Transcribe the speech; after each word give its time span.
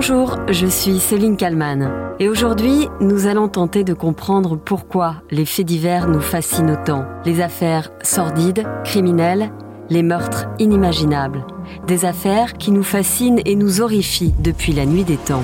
Bonjour, 0.00 0.36
je 0.48 0.68
suis 0.68 1.00
Céline 1.00 1.36
Kalman 1.36 2.14
et 2.20 2.28
aujourd'hui 2.28 2.86
nous 3.00 3.26
allons 3.26 3.48
tenter 3.48 3.82
de 3.82 3.94
comprendre 3.94 4.56
pourquoi 4.56 5.16
les 5.32 5.44
faits 5.44 5.66
divers 5.66 6.06
nous 6.06 6.20
fascinent 6.20 6.70
autant. 6.70 7.04
Les 7.24 7.40
affaires 7.40 7.90
sordides, 8.04 8.64
criminelles, 8.84 9.50
les 9.90 10.04
meurtres 10.04 10.46
inimaginables. 10.60 11.44
Des 11.88 12.04
affaires 12.04 12.52
qui 12.52 12.70
nous 12.70 12.84
fascinent 12.84 13.40
et 13.44 13.56
nous 13.56 13.80
horrifient 13.80 14.34
depuis 14.38 14.72
la 14.72 14.86
nuit 14.86 15.02
des 15.02 15.16
temps. 15.16 15.42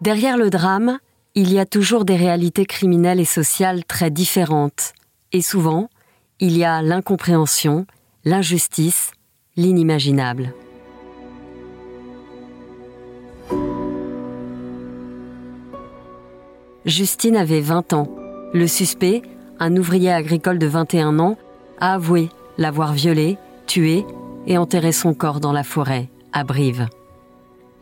Derrière 0.00 0.36
le 0.36 0.48
drame, 0.48 1.00
il 1.34 1.52
y 1.52 1.58
a 1.58 1.66
toujours 1.66 2.04
des 2.04 2.16
réalités 2.16 2.66
criminelles 2.66 3.20
et 3.20 3.24
sociales 3.24 3.84
très 3.84 4.10
différentes. 4.10 4.92
Et 5.32 5.42
souvent, 5.42 5.88
il 6.40 6.56
y 6.56 6.64
a 6.64 6.82
l'incompréhension, 6.82 7.86
l'injustice, 8.24 9.12
l'inimaginable. 9.56 10.52
Justine 16.84 17.36
avait 17.36 17.60
20 17.60 17.92
ans. 17.92 18.08
Le 18.54 18.66
suspect, 18.66 19.22
un 19.58 19.76
ouvrier 19.76 20.10
agricole 20.10 20.58
de 20.58 20.66
21 20.66 21.18
ans, 21.18 21.36
a 21.80 21.94
avoué 21.94 22.30
l'avoir 22.56 22.92
violée, 22.92 23.36
tuée 23.66 24.06
et 24.46 24.56
enterré 24.56 24.92
son 24.92 25.12
corps 25.12 25.40
dans 25.40 25.52
la 25.52 25.64
forêt, 25.64 26.08
à 26.32 26.44
Brive. 26.44 26.88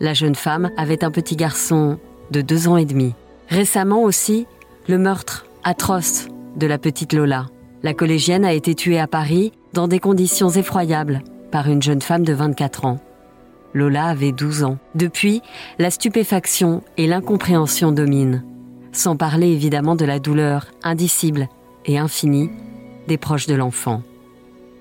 La 0.01 0.13
jeune 0.13 0.35
femme 0.35 0.71
avait 0.77 1.05
un 1.05 1.11
petit 1.11 1.37
garçon 1.37 1.99
de 2.31 2.41
deux 2.41 2.69
ans 2.69 2.77
et 2.77 2.85
demi. 2.85 3.15
Récemment 3.49 4.03
aussi, 4.03 4.47
le 4.89 4.99
meurtre 4.99 5.47
atroce 5.65 6.27
de 6.57 6.67
la 6.67 6.79
petite 6.79 7.13
Lola. 7.13 7.47
La 7.83 7.95
collégienne 7.95 8.45
a 8.45 8.53
été 8.53 8.75
tuée 8.75 8.99
à 8.99 9.07
Paris 9.07 9.53
dans 9.73 9.89
des 9.89 10.01
conditions 10.01 10.51
effroyables 10.51 11.23
par 11.53 11.69
une 11.69 11.83
jeune 11.83 12.03
femme 12.03 12.25
de 12.25 12.33
24 12.33 12.87
ans. 12.87 12.99
Lola 13.73 14.07
avait 14.07 14.33
12 14.33 14.65
ans. 14.65 14.79
Depuis, 14.95 15.43
la 15.79 15.91
stupéfaction 15.91 16.83
et 16.97 17.07
l'incompréhension 17.07 17.93
dominent, 17.93 18.43
sans 18.93 19.17
parler 19.17 19.49
évidemment 19.49 19.97
de 19.97 20.05
la 20.05 20.19
douleur 20.19 20.67
indicible 20.83 21.49
et 21.85 21.99
infinie 21.99 22.51
des 23.07 23.19
proches 23.19 23.47
de 23.47 23.55
l'enfant. 23.55 24.03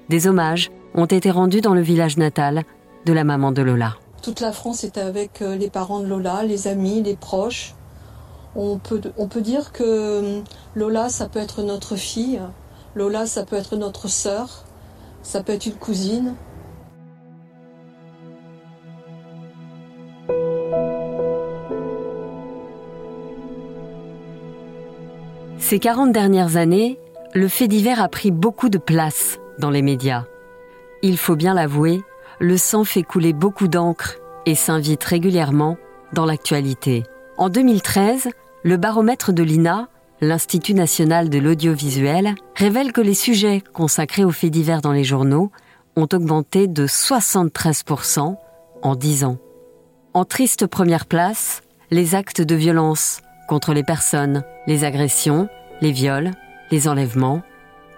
Des 0.09 0.27
hommages 0.27 0.71
ont 0.93 1.05
été 1.05 1.29
rendus 1.29 1.61
dans 1.61 1.73
le 1.73 1.81
village 1.81 2.17
natal 2.17 2.63
de 3.05 3.13
la 3.13 3.23
maman 3.23 3.51
de 3.51 3.61
Lola. 3.61 3.97
Toute 4.21 4.39
la 4.39 4.51
France 4.51 4.83
est 4.83 4.97
avec 4.97 5.41
euh, 5.41 5.55
les 5.55 5.69
parents 5.69 5.99
de 5.99 6.07
Lola, 6.07 6.43
les 6.43 6.67
amis, 6.67 7.03
les 7.03 7.15
proches. 7.15 7.75
On 8.55 8.77
peut, 8.77 9.01
on 9.17 9.27
peut 9.27 9.41
dire 9.41 9.71
que 9.73 9.83
euh, 9.83 10.41
Lola, 10.75 11.09
ça 11.09 11.27
peut 11.27 11.39
être 11.39 11.61
notre 11.61 11.95
fille. 11.95 12.41
Lola, 12.95 13.25
ça 13.25 13.43
peut 13.43 13.57
être 13.57 13.75
notre 13.75 14.07
sœur. 14.07 14.63
Ça 15.23 15.43
peut 15.43 15.53
être 15.53 15.65
une 15.65 15.73
cousine. 15.73 16.35
Ces 25.57 25.79
40 25.79 26.11
dernières 26.11 26.57
années, 26.57 26.99
le 27.33 27.47
fait 27.47 27.67
divers 27.67 27.99
a 27.99 28.07
pris 28.07 28.29
beaucoup 28.29 28.69
de 28.69 28.77
place 28.77 29.39
dans 29.57 29.71
les 29.71 29.81
médias. 29.81 30.25
Il 31.01 31.17
faut 31.17 31.35
bien 31.35 31.55
l'avouer, 31.55 32.03
le 32.39 32.55
sang 32.55 32.83
fait 32.83 33.01
couler 33.01 33.33
beaucoup 33.33 33.67
d'encre 33.67 34.17
et 34.45 34.53
s'invite 34.53 35.03
régulièrement 35.03 35.77
dans 36.13 36.25
l'actualité. 36.25 37.03
En 37.37 37.49
2013, 37.49 38.29
le 38.65 38.77
baromètre 38.77 39.31
de 39.31 39.43
l'INA, 39.43 39.89
l'Institut 40.21 40.73
national 40.73 41.29
de 41.29 41.37
l'audiovisuel, 41.37 42.33
révèle 42.55 42.93
que 42.93 43.01
les 43.01 43.13
sujets 43.13 43.61
consacrés 43.61 44.25
aux 44.25 44.31
faits 44.31 44.49
divers 44.49 44.81
dans 44.81 44.91
les 44.91 45.03
journaux 45.03 45.51
ont 45.95 46.07
augmenté 46.11 46.67
de 46.67 46.87
73% 46.87 48.35
en 48.81 48.95
10 48.95 49.23
ans. 49.23 49.37
En 50.15 50.25
triste 50.25 50.65
première 50.65 51.05
place, 51.05 51.61
les 51.91 52.15
actes 52.15 52.41
de 52.41 52.55
violence 52.55 53.21
contre 53.47 53.71
les 53.71 53.83
personnes, 53.83 54.43
les 54.65 54.83
agressions, 54.83 55.47
les 55.81 55.91
viols, 55.91 56.31
les 56.71 56.87
enlèvements 56.87 57.43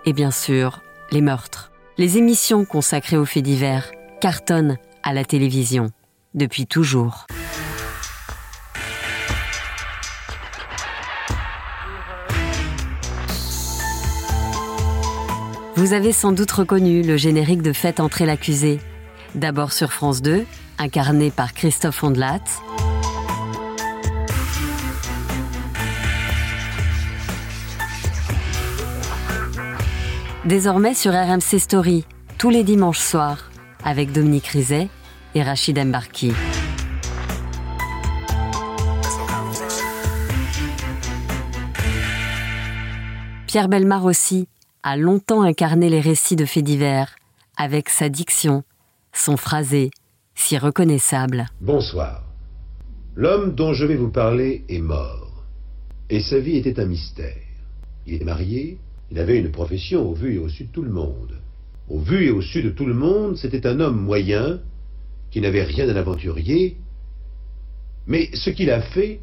et 0.05 0.11
bien 0.11 0.31
sûr 0.31 0.81
les 1.11 1.21
meurtres. 1.21 1.71
Les 1.97 2.17
émissions 2.17 2.65
consacrées 2.65 3.17
aux 3.17 3.25
faits 3.25 3.43
divers 3.43 3.89
cartonne 4.19 4.75
à 5.01 5.13
la 5.13 5.23
télévision 5.23 5.91
depuis 6.33 6.67
toujours. 6.67 7.25
Vous 15.77 15.93
avez 15.93 16.11
sans 16.11 16.31
doute 16.31 16.51
reconnu 16.51 17.03
le 17.03 17.17
générique 17.17 17.61
de 17.61 17.71
Faites 17.71 17.99
entrer 17.99 18.25
l'accusé. 18.25 18.79
D'abord 19.35 19.71
sur 19.71 19.93
France 19.93 20.23
2, 20.23 20.43
incarné 20.79 21.29
par 21.29 21.53
Christophe 21.53 22.03
Ondelat. 22.03 22.39
Désormais 30.45 30.95
sur 30.95 31.13
RMC 31.13 31.59
Story, 31.59 32.05
tous 32.39 32.49
les 32.49 32.63
dimanches 32.63 32.97
soirs, 32.97 33.51
avec 33.83 34.11
Dominique 34.11 34.47
Rizet 34.47 34.89
et 35.35 35.43
Rachid 35.43 35.77
Embarki. 35.77 36.33
Pierre 43.45 43.69
Belmar 43.69 44.05
aussi 44.05 44.47
a 44.87 44.95
longtemps 44.95 45.41
incarné 45.41 45.89
les 45.89 45.99
récits 45.99 46.37
de 46.37 46.45
faits 46.45 46.63
divers, 46.63 47.17
avec 47.57 47.89
sa 47.89 48.07
diction, 48.07 48.63
son 49.11 49.35
phrasé, 49.35 49.91
si 50.33 50.57
reconnaissable. 50.57 51.47
Bonsoir. 51.59 52.23
L'homme 53.13 53.53
dont 53.53 53.73
je 53.73 53.83
vais 53.83 53.97
vous 53.97 54.11
parler 54.11 54.63
est 54.69 54.79
mort, 54.79 55.43
et 56.09 56.21
sa 56.21 56.39
vie 56.39 56.55
était 56.55 56.79
un 56.79 56.85
mystère. 56.85 57.35
Il 58.05 58.21
est 58.21 58.23
marié, 58.23 58.77
il 59.11 59.19
avait 59.19 59.37
une 59.37 59.51
profession 59.51 60.09
au 60.09 60.13
vu 60.13 60.35
et 60.35 60.37
au 60.37 60.47
su 60.47 60.63
de 60.63 60.71
tout 60.71 60.83
le 60.83 60.91
monde. 60.91 61.33
Au 61.89 61.99
vu 61.99 62.25
et 62.25 62.31
au 62.31 62.41
su 62.41 62.63
de 62.63 62.69
tout 62.69 62.85
le 62.85 62.93
monde, 62.93 63.35
c'était 63.35 63.67
un 63.67 63.81
homme 63.81 63.99
moyen, 63.99 64.61
qui 65.31 65.41
n'avait 65.41 65.63
rien 65.63 65.85
d'un 65.85 65.97
aventurier, 65.97 66.77
mais 68.05 68.29
ce 68.33 68.51
qu'il 68.51 68.71
a 68.71 68.79
fait, 68.79 69.19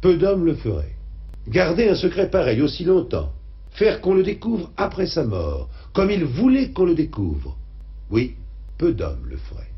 peu 0.00 0.16
d'hommes 0.16 0.44
le 0.44 0.56
feraient. 0.56 0.96
Garder 1.46 1.88
un 1.88 1.94
secret 1.94 2.30
pareil 2.30 2.60
aussi 2.62 2.82
longtemps, 2.82 3.30
faire 3.74 4.00
qu'on 4.00 4.14
le 4.14 4.22
découvre 4.22 4.70
après 4.76 5.06
sa 5.06 5.24
mort, 5.24 5.68
comme 5.92 6.10
il 6.10 6.24
voulait 6.24 6.70
qu'on 6.70 6.86
le 6.86 6.94
découvre, 6.94 7.58
oui, 8.10 8.36
peu 8.78 8.94
d'hommes 8.94 9.26
le 9.28 9.36
feraient. 9.36 9.72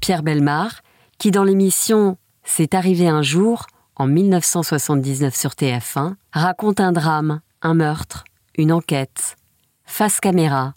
Pierre 0.00 0.22
Belmar, 0.22 0.82
qui 1.18 1.30
dans 1.30 1.44
l'émission 1.44 2.16
C'est 2.42 2.74
arrivé 2.74 3.06
un 3.06 3.22
jour, 3.22 3.66
en 3.94 4.06
1979 4.06 5.36
sur 5.36 5.50
TF1, 5.50 6.14
raconte 6.32 6.80
un 6.80 6.92
drame, 6.92 7.40
un 7.60 7.74
meurtre, 7.74 8.24
une 8.56 8.72
enquête, 8.72 9.36
face 9.84 10.18
caméra, 10.18 10.72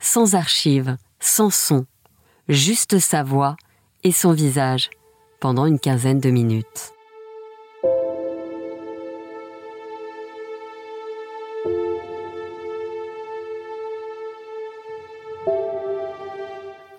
sans 0.00 0.34
archives, 0.34 0.96
sans 1.20 1.50
son, 1.50 1.86
juste 2.48 2.98
sa 2.98 3.22
voix 3.22 3.56
et 4.02 4.12
son 4.12 4.32
visage 4.32 4.90
pendant 5.40 5.64
une 5.64 5.78
quinzaine 5.78 6.20
de 6.20 6.30
minutes. 6.30 6.95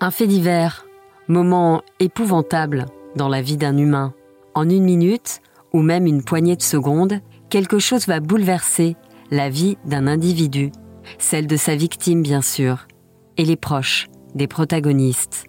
Un 0.08 0.10
fait 0.10 0.26
divers, 0.26 0.86
moment 1.28 1.82
épouvantable 2.00 2.86
dans 3.14 3.28
la 3.28 3.42
vie 3.42 3.58
d'un 3.58 3.76
humain. 3.76 4.14
En 4.54 4.66
une 4.66 4.84
minute, 4.84 5.42
ou 5.74 5.82
même 5.82 6.06
une 6.06 6.24
poignée 6.24 6.56
de 6.56 6.62
secondes, 6.62 7.20
quelque 7.50 7.78
chose 7.78 8.06
va 8.06 8.18
bouleverser 8.18 8.96
la 9.30 9.50
vie 9.50 9.76
d'un 9.84 10.06
individu, 10.06 10.72
celle 11.18 11.46
de 11.46 11.58
sa 11.58 11.76
victime 11.76 12.22
bien 12.22 12.40
sûr, 12.40 12.88
et 13.36 13.44
les 13.44 13.56
proches 13.56 14.08
des 14.34 14.46
protagonistes. 14.46 15.44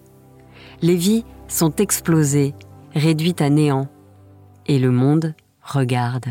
Les 0.82 0.96
vies 0.96 1.24
sont 1.48 1.74
explosées, 1.76 2.54
réduites 2.94 3.40
à 3.40 3.48
néant, 3.48 3.88
et 4.66 4.78
le 4.78 4.90
monde 4.90 5.34
regarde. 5.62 6.26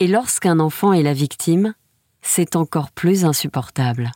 Et 0.00 0.06
lorsqu'un 0.06 0.60
enfant 0.60 0.92
est 0.92 1.02
la 1.02 1.14
victime, 1.14 1.72
c'est 2.20 2.56
encore 2.56 2.90
plus 2.90 3.24
insupportable. 3.24 4.12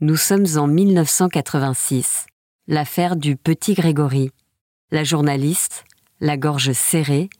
Nous 0.00 0.16
sommes 0.16 0.46
en 0.56 0.66
1986, 0.66 2.24
l'affaire 2.68 3.16
du 3.16 3.36
petit 3.36 3.72
Grégory. 3.74 4.30
La 4.92 5.02
journaliste, 5.02 5.84
la 6.20 6.36
gorge 6.36 6.72
serrée, 6.72 7.30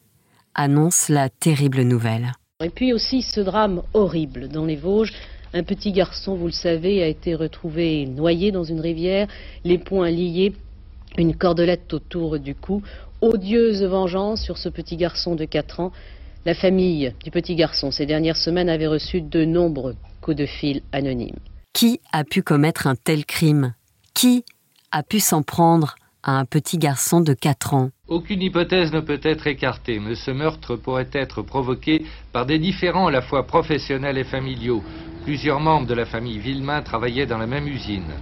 annonce 0.55 1.11
la 1.11 1.29
terrible 1.29 1.83
nouvelle. 1.83 2.33
Et 2.65 2.71
puis 2.71 2.93
aussi 2.95 3.23
ce 3.23 3.41
drame 3.41 3.83
horrible 3.93 4.49
dans 4.49 4.65
les 4.65 4.77
Vosges 4.77 5.13
un 5.55 5.63
petit 5.63 5.93
garçon, 5.93 6.35
vous 6.35 6.47
le 6.47 6.53
savez, 6.53 7.03
a 7.03 7.07
été 7.07 7.35
retrouvé 7.35 8.05
noyé 8.07 8.53
dans 8.53 8.65
une 8.65 8.81
rivière, 8.81 9.29
les 9.65 9.79
poings 9.79 10.11
liés, 10.11 10.53
une 11.17 11.35
cordelette 11.35 11.95
autour 11.95 12.39
du 12.39 12.55
cou. 12.55 12.83
Odieuse 13.23 13.83
vengeance 13.83 14.43
sur 14.43 14.59
ce 14.59 14.69
petit 14.69 14.97
garçon 14.97 15.35
de 15.37 15.47
4 15.47 15.81
ans. 15.81 15.93
La 16.45 16.55
famille 16.55 17.15
du 17.25 17.31
petit 17.31 17.55
garçon 17.55 17.91
ces 17.91 18.05
dernières 18.05 18.37
semaines 18.37 18.69
avait 18.69 18.87
reçu 18.87 19.23
de 19.23 19.45
nombreux 19.45 19.97
coups 20.21 20.37
de 20.37 20.47
fil 20.47 20.83
anonymes. 20.93 21.39
Qui 21.73 22.01
a 22.13 22.25
pu 22.25 22.43
commettre 22.43 22.87
un 22.87 22.95
tel 22.95 23.25
crime? 23.25 23.75
Qui 24.15 24.45
a 24.91 25.03
pu 25.03 25.21
s'en 25.21 25.43
prendre 25.43 25.97
à 26.23 26.33
un 26.33 26.45
petit 26.45 26.79
garçon 26.79 27.21
de 27.21 27.33
4 27.33 27.75
ans 27.75 27.91
Aucune 28.09 28.43
hypothèse 28.43 28.93
ne 28.93 29.01
peut 29.01 29.21
être 29.23 29.47
écartée, 29.47 29.99
mais 29.99 30.15
ce 30.15 30.31
meurtre 30.31 30.77
pourrait 30.77 31.11
être 31.13 31.43
provoqué 31.43 32.05
par 32.33 32.47
des 32.47 32.59
différends 32.59 33.09
à 33.09 33.11
la 33.11 33.23
fois 33.23 33.47
professionnels 33.47 34.19
et 34.19 34.25
familiaux. 34.25 34.83
Plusieurs 35.25 35.61
membres 35.61 35.87
de 35.87 35.95
la 35.95 36.07
famille 36.07 36.39
Villemain 36.39 36.83
travaillaient 36.83 37.27
dans 37.27 37.39
la 37.39 37.47
même 37.47 37.69
usine. 37.69 38.13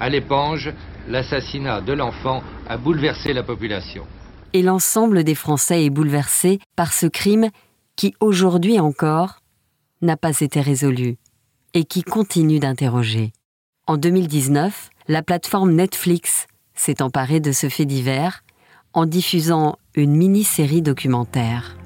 À 0.00 0.08
l'éponge, 0.08 0.72
l'assassinat 1.08 1.82
de 1.82 1.92
l'enfant 1.92 2.42
a 2.68 2.76
bouleversé 2.76 3.32
la 3.32 3.42
population. 3.42 4.06
Et 4.52 4.62
l'ensemble 4.62 5.22
des 5.22 5.34
Français 5.34 5.84
est 5.84 5.90
bouleversé 5.90 6.60
par 6.74 6.92
ce 6.92 7.06
crime 7.06 7.50
qui, 7.94 8.14
aujourd'hui 8.20 8.80
encore, 8.80 9.40
n'a 10.02 10.16
pas 10.16 10.40
été 10.40 10.60
résolu 10.60 11.16
et 11.74 11.84
qui 11.84 12.02
continue 12.02 12.58
d'interroger. 12.58 13.32
En 13.86 13.98
2019, 13.98 14.90
la 15.08 15.22
plateforme 15.22 15.72
Netflix 15.72 16.46
s'est 16.74 17.00
emparée 17.00 17.40
de 17.40 17.52
ce 17.52 17.68
fait 17.68 17.84
divers 17.84 18.42
en 18.92 19.06
diffusant 19.06 19.76
une 19.94 20.16
mini-série 20.16 20.82
documentaire. 20.82 21.76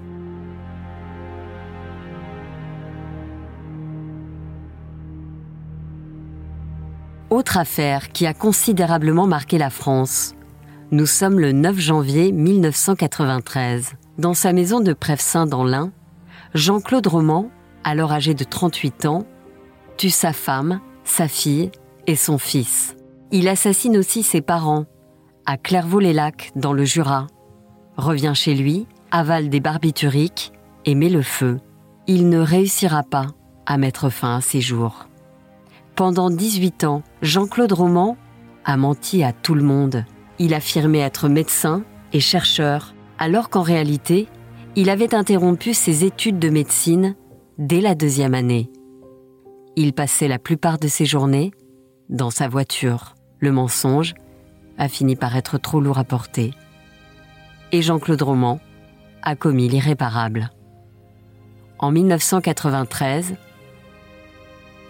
Autre 7.29 7.59
affaire 7.59 8.11
qui 8.11 8.27
a 8.27 8.35
considérablement 8.35 9.27
marqué 9.27 9.59
la 9.59 9.71
France. 9.71 10.35
Nous 10.91 11.07
sommes 11.07 11.39
le 11.39 11.53
9 11.53 11.79
janvier 11.79 12.33
1993. 12.33 13.93
Dans 14.19 14.35
sa 14.35 14.53
maison 14.53 14.81
de 14.81 14.93
Prèvesin 14.93 15.47
dans 15.47 15.65
l'Ain, 15.65 15.93
Jean-Claude 16.55 17.07
Roman, 17.07 17.51
alors 17.85 18.13
âgé 18.13 18.35
de 18.35 18.45
38 18.45 19.07
ans, 19.07 19.27
tue 19.97 20.11
sa 20.11 20.33
femme, 20.33 20.81
sa 21.05 21.29
fille 21.29 21.71
et 22.09 22.17
son 22.17 22.39
fils. 22.39 22.97
Il 23.33 23.49
assassine 23.49 23.97
aussi 23.97 24.23
ses 24.25 24.41
parents, 24.41 24.87
à 25.47 25.57
Clairvaux-les-Lacs, 25.57 26.51
dans 26.57 26.73
le 26.73 26.85
Jura. 26.85 27.29
Revient 27.97 28.33
chez 28.35 28.55
lui, 28.55 28.87
avale 29.13 29.49
des 29.49 29.61
barbituriques 29.61 30.53
et 30.85 30.95
met 30.97 31.09
le 31.09 31.23
feu. 31.23 31.61
Il 32.09 32.29
ne 32.29 32.41
réussira 32.41 33.05
pas 33.05 33.29
à 33.67 33.79
mettre 33.79 34.11
fin 34.11 34.37
à 34.37 34.41
ses 34.41 34.61
jours. 34.61 35.07
Pendant 35.95 36.31
18 36.31 36.85
ans, 36.85 37.03
Jean-Claude 37.23 37.73
Roman 37.73 38.17
a 38.65 38.77
menti 38.77 39.23
à 39.23 39.33
tout 39.33 39.55
le 39.55 39.63
monde. 39.63 40.05
Il 40.41 40.53
affirmait 40.55 40.99
être 40.99 41.29
médecin 41.29 41.85
et 42.13 42.21
chercheur, 42.21 42.95
alors 43.19 43.49
qu'en 43.49 43.63
réalité, 43.63 44.27
il 44.75 44.91
avait 44.91 45.15
interrompu 45.15 45.73
ses 45.73 46.05
études 46.05 46.39
de 46.39 46.49
médecine 46.49 47.15
dès 47.59 47.81
la 47.81 47.95
deuxième 47.95 48.35
année. 48.35 48.71
Il 49.77 49.93
passait 49.93 50.29
la 50.29 50.39
plupart 50.39 50.79
de 50.79 50.89
ses 50.89 51.05
journées 51.05 51.53
dans 52.09 52.31
sa 52.31 52.49
voiture. 52.49 53.15
Le 53.41 53.53
mensonge 53.53 54.15
a 54.79 54.89
fini 54.89 55.17
par 55.17 55.37
être 55.37 55.59
trop 55.59 55.81
lourd 55.81 55.99
à 55.99 56.05
porter. 56.05 56.53
Et 57.73 57.83
Jean-Claude 57.83 58.23
Roman 58.23 58.61
a 59.23 59.35
commis 59.35 59.69
l'irréparable. 59.69 60.51
En 61.79 61.91
1993, 61.91 63.37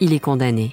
il 0.00 0.12
est 0.12 0.20
condamné. 0.20 0.72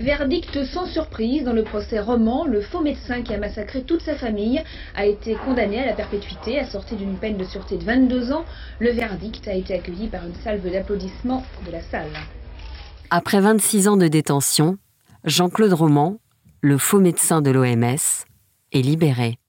Verdict 0.00 0.64
sans 0.64 0.86
surprise 0.86 1.44
dans 1.44 1.52
le 1.52 1.64
procès 1.64 2.00
roman, 2.00 2.44
le 2.44 2.60
faux 2.60 2.80
médecin 2.80 3.22
qui 3.22 3.32
a 3.32 3.38
massacré 3.38 3.82
toute 3.82 4.02
sa 4.02 4.14
famille 4.14 4.62
a 4.94 5.06
été 5.06 5.36
condamné 5.36 5.80
à 5.80 5.86
la 5.86 5.94
perpétuité, 5.94 6.58
assorti 6.58 6.96
d'une 6.96 7.16
peine 7.16 7.38
de 7.38 7.44
sûreté 7.44 7.78
de 7.78 7.84
22 7.84 8.32
ans. 8.32 8.44
Le 8.78 8.90
verdict 8.90 9.48
a 9.48 9.54
été 9.54 9.74
accueilli 9.74 10.08
par 10.08 10.26
une 10.26 10.34
salve 10.34 10.70
d'applaudissements 10.70 11.44
de 11.64 11.72
la 11.72 11.80
salle. 11.80 12.10
Après 13.10 13.40
26 13.40 13.88
ans 13.88 13.96
de 13.96 14.08
détention, 14.08 14.76
Jean-Claude 15.26 15.72
Roman, 15.72 16.18
le 16.60 16.78
faux 16.78 17.00
médecin 17.00 17.42
de 17.42 17.50
l'OMS, 17.50 17.96
est 18.70 18.80
libéré. 18.80 19.40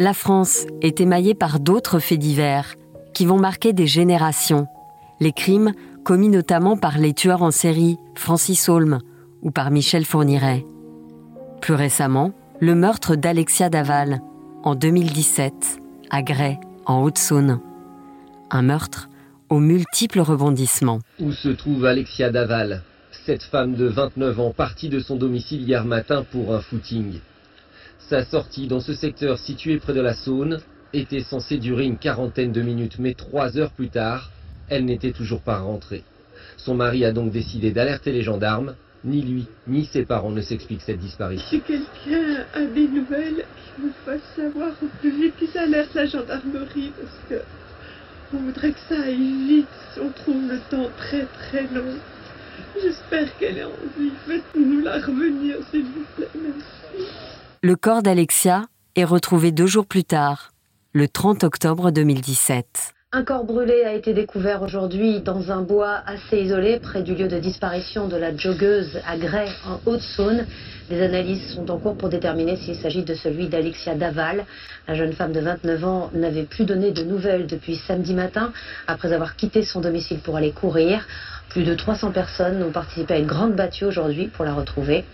La 0.00 0.12
France 0.14 0.66
est 0.80 1.00
émaillée 1.00 1.34
par 1.34 1.60
d'autres 1.60 2.00
faits 2.00 2.18
divers 2.18 2.74
qui 3.14 3.24
vont 3.24 3.38
marquer 3.38 3.72
des 3.72 3.86
générations. 3.86 4.66
Les 5.20 5.32
crimes 5.32 5.72
commis 6.02 6.28
notamment 6.28 6.76
par 6.76 6.98
les 6.98 7.14
tueurs 7.14 7.42
en 7.42 7.52
série 7.52 7.98
Francis 8.16 8.68
Holm 8.68 8.98
ou 9.42 9.52
par 9.52 9.70
Michel 9.70 10.04
Fourniret. 10.04 10.66
Plus 11.60 11.74
récemment, 11.74 12.32
le 12.58 12.74
meurtre 12.74 13.14
d'Alexia 13.14 13.70
Daval 13.70 14.20
en 14.64 14.74
2017 14.74 15.81
à 16.12 16.22
Grès, 16.22 16.60
en 16.86 17.02
Haute-Saône. 17.02 17.58
Un 18.50 18.62
meurtre 18.62 19.08
aux 19.48 19.58
multiples 19.58 20.20
rebondissements. 20.20 21.00
Où 21.18 21.32
se 21.32 21.48
trouve 21.48 21.84
Alexia 21.84 22.30
Daval, 22.30 22.82
cette 23.26 23.42
femme 23.42 23.74
de 23.74 23.86
29 23.86 24.38
ans 24.38 24.52
partie 24.52 24.88
de 24.88 25.00
son 25.00 25.16
domicile 25.16 25.62
hier 25.62 25.84
matin 25.84 26.24
pour 26.30 26.54
un 26.54 26.60
footing 26.60 27.18
sa 28.12 28.26
sortie 28.26 28.66
dans 28.66 28.80
ce 28.80 28.92
secteur 28.92 29.38
situé 29.38 29.78
près 29.78 29.94
de 29.94 30.00
la 30.02 30.12
Saône 30.12 30.60
était 30.92 31.22
censée 31.22 31.56
durer 31.56 31.84
une 31.84 31.96
quarantaine 31.96 32.52
de 32.52 32.60
minutes, 32.60 32.98
mais 32.98 33.14
trois 33.14 33.56
heures 33.56 33.70
plus 33.70 33.88
tard, 33.88 34.30
elle 34.68 34.84
n'était 34.84 35.12
toujours 35.12 35.40
pas 35.40 35.60
rentrée. 35.60 36.04
Son 36.58 36.74
mari 36.74 37.06
a 37.06 37.12
donc 37.12 37.32
décidé 37.32 37.70
d'alerter 37.70 38.12
les 38.12 38.20
gendarmes. 38.20 38.74
Ni 39.04 39.22
lui, 39.22 39.46
ni 39.66 39.84
ses 39.86 40.04
parents 40.04 40.30
ne 40.30 40.42
s'expliquent 40.42 40.82
cette 40.82 41.00
disparition. 41.00 41.48
Si 41.48 41.60
quelqu'un 41.60 42.44
a 42.54 42.64
des 42.64 42.86
nouvelles, 42.86 43.44
qu'il 43.74 43.84
me 43.84 43.92
fasse 44.04 44.22
savoir 44.36 44.70
au 44.82 44.86
plus 45.00 45.10
vite 45.10 45.34
qu'il 45.36 45.58
alerte 45.58 45.94
la 45.94 46.06
gendarmerie, 46.06 46.92
parce 46.96 47.28
que 47.28 47.44
on 48.34 48.38
voudrait 48.38 48.72
que 48.72 48.78
ça 48.88 49.00
aille 49.02 49.46
vite. 49.46 49.68
On 50.00 50.08
trouve 50.10 50.48
le 50.48 50.58
temps 50.70 50.88
très 50.96 51.26
très 51.26 51.62
long. 51.64 51.98
J'espère 52.80 53.36
qu'elle 53.38 53.58
est 53.58 53.64
en 53.64 53.70
vie. 53.98 54.12
Faites-nous 54.26 54.80
la 54.80 54.94
revenir, 54.94 55.56
s'il 55.70 55.84
vous 55.84 56.04
plaît. 56.16 56.28
Merci. 56.34 57.12
Le 57.62 57.76
corps 57.76 58.02
d'Alexia 58.02 58.64
est 58.96 59.04
retrouvé 59.04 59.52
deux 59.52 59.66
jours 59.66 59.86
plus 59.86 60.04
tard, 60.04 60.52
le 60.92 61.08
30 61.08 61.44
octobre 61.44 61.90
2017. 61.90 62.94
Un 63.14 63.24
corps 63.24 63.44
brûlé 63.44 63.84
a 63.84 63.92
été 63.92 64.14
découvert 64.14 64.62
aujourd'hui 64.62 65.20
dans 65.20 65.52
un 65.52 65.60
bois 65.60 66.00
assez 66.06 66.38
isolé 66.38 66.80
près 66.80 67.02
du 67.02 67.14
lieu 67.14 67.28
de 67.28 67.38
disparition 67.38 68.08
de 68.08 68.16
la 68.16 68.34
joggeuse 68.34 68.98
à 69.06 69.18
Grès 69.18 69.50
en 69.66 69.78
Haute-Saône. 69.84 70.46
Les 70.88 71.02
analyses 71.02 71.54
sont 71.54 71.70
en 71.70 71.76
cours 71.76 71.94
pour 71.98 72.08
déterminer 72.08 72.56
s'il 72.56 72.74
s'agit 72.74 73.04
de 73.04 73.12
celui 73.12 73.48
d'Alexia 73.48 73.96
Daval. 73.96 74.46
La 74.88 74.94
jeune 74.94 75.12
femme 75.12 75.32
de 75.32 75.40
29 75.40 75.84
ans 75.84 76.10
n'avait 76.14 76.44
plus 76.44 76.64
donné 76.64 76.90
de 76.90 77.02
nouvelles 77.02 77.46
depuis 77.46 77.76
samedi 77.86 78.14
matin 78.14 78.50
après 78.86 79.12
avoir 79.12 79.36
quitté 79.36 79.62
son 79.62 79.82
domicile 79.82 80.20
pour 80.20 80.38
aller 80.38 80.52
courir. 80.52 81.06
Plus 81.50 81.64
de 81.64 81.74
300 81.74 82.12
personnes 82.12 82.62
ont 82.62 82.72
participé 82.72 83.12
à 83.12 83.18
une 83.18 83.26
grande 83.26 83.54
battue 83.54 83.84
aujourd'hui 83.84 84.28
pour 84.28 84.46
la 84.46 84.54
retrouver. 84.54 85.04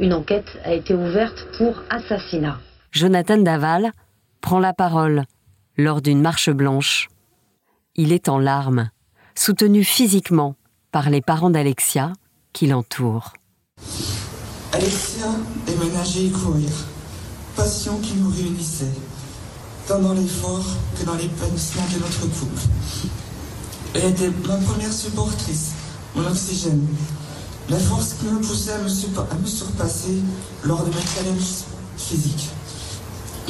Une 0.00 0.14
enquête 0.14 0.58
a 0.64 0.72
été 0.72 0.94
ouverte 0.94 1.46
pour 1.58 1.82
assassinat. 1.90 2.58
Jonathan 2.92 3.36
Daval 3.36 3.90
prend 4.40 4.58
la 4.58 4.72
parole 4.72 5.24
lors 5.76 6.00
d'une 6.00 6.22
marche 6.22 6.48
blanche. 6.48 7.10
Il 7.94 8.10
est 8.12 8.30
en 8.30 8.38
larmes, 8.38 8.88
soutenu 9.34 9.84
physiquement 9.84 10.56
par 10.92 11.10
les 11.10 11.20
parents 11.20 11.50
d'Alexia 11.50 12.14
qui 12.54 12.66
l'entourent. 12.66 13.34
Alexia 14.72 15.26
nager 15.92 16.26
et 16.26 16.30
courir, 16.30 16.70
passion 17.54 17.98
qui 17.98 18.14
nous 18.14 18.30
réunissait, 18.30 18.94
tant 19.86 19.98
dans 19.98 20.14
l'effort 20.14 20.64
que 20.98 21.04
dans 21.04 21.16
l'épanouissement 21.16 21.82
de 21.92 21.98
notre 21.98 22.20
couple. 22.38 22.62
Elle 23.94 24.06
était 24.06 24.30
ma 24.48 24.56
première 24.56 24.92
supportrice, 24.92 25.72
mon 26.14 26.26
oxygène, 26.26 26.86
la 27.68 27.78
force 27.78 28.14
qui 28.14 28.24
me 28.24 28.40
poussait 28.40 28.72
à 28.72 28.78
me, 28.78 28.88
à 28.88 29.34
me 29.34 29.46
surpasser 29.46 30.22
lors 30.64 30.82
de 30.82 30.88
mes 30.88 31.06
challenges 31.14 31.64
physiques. 31.98 32.48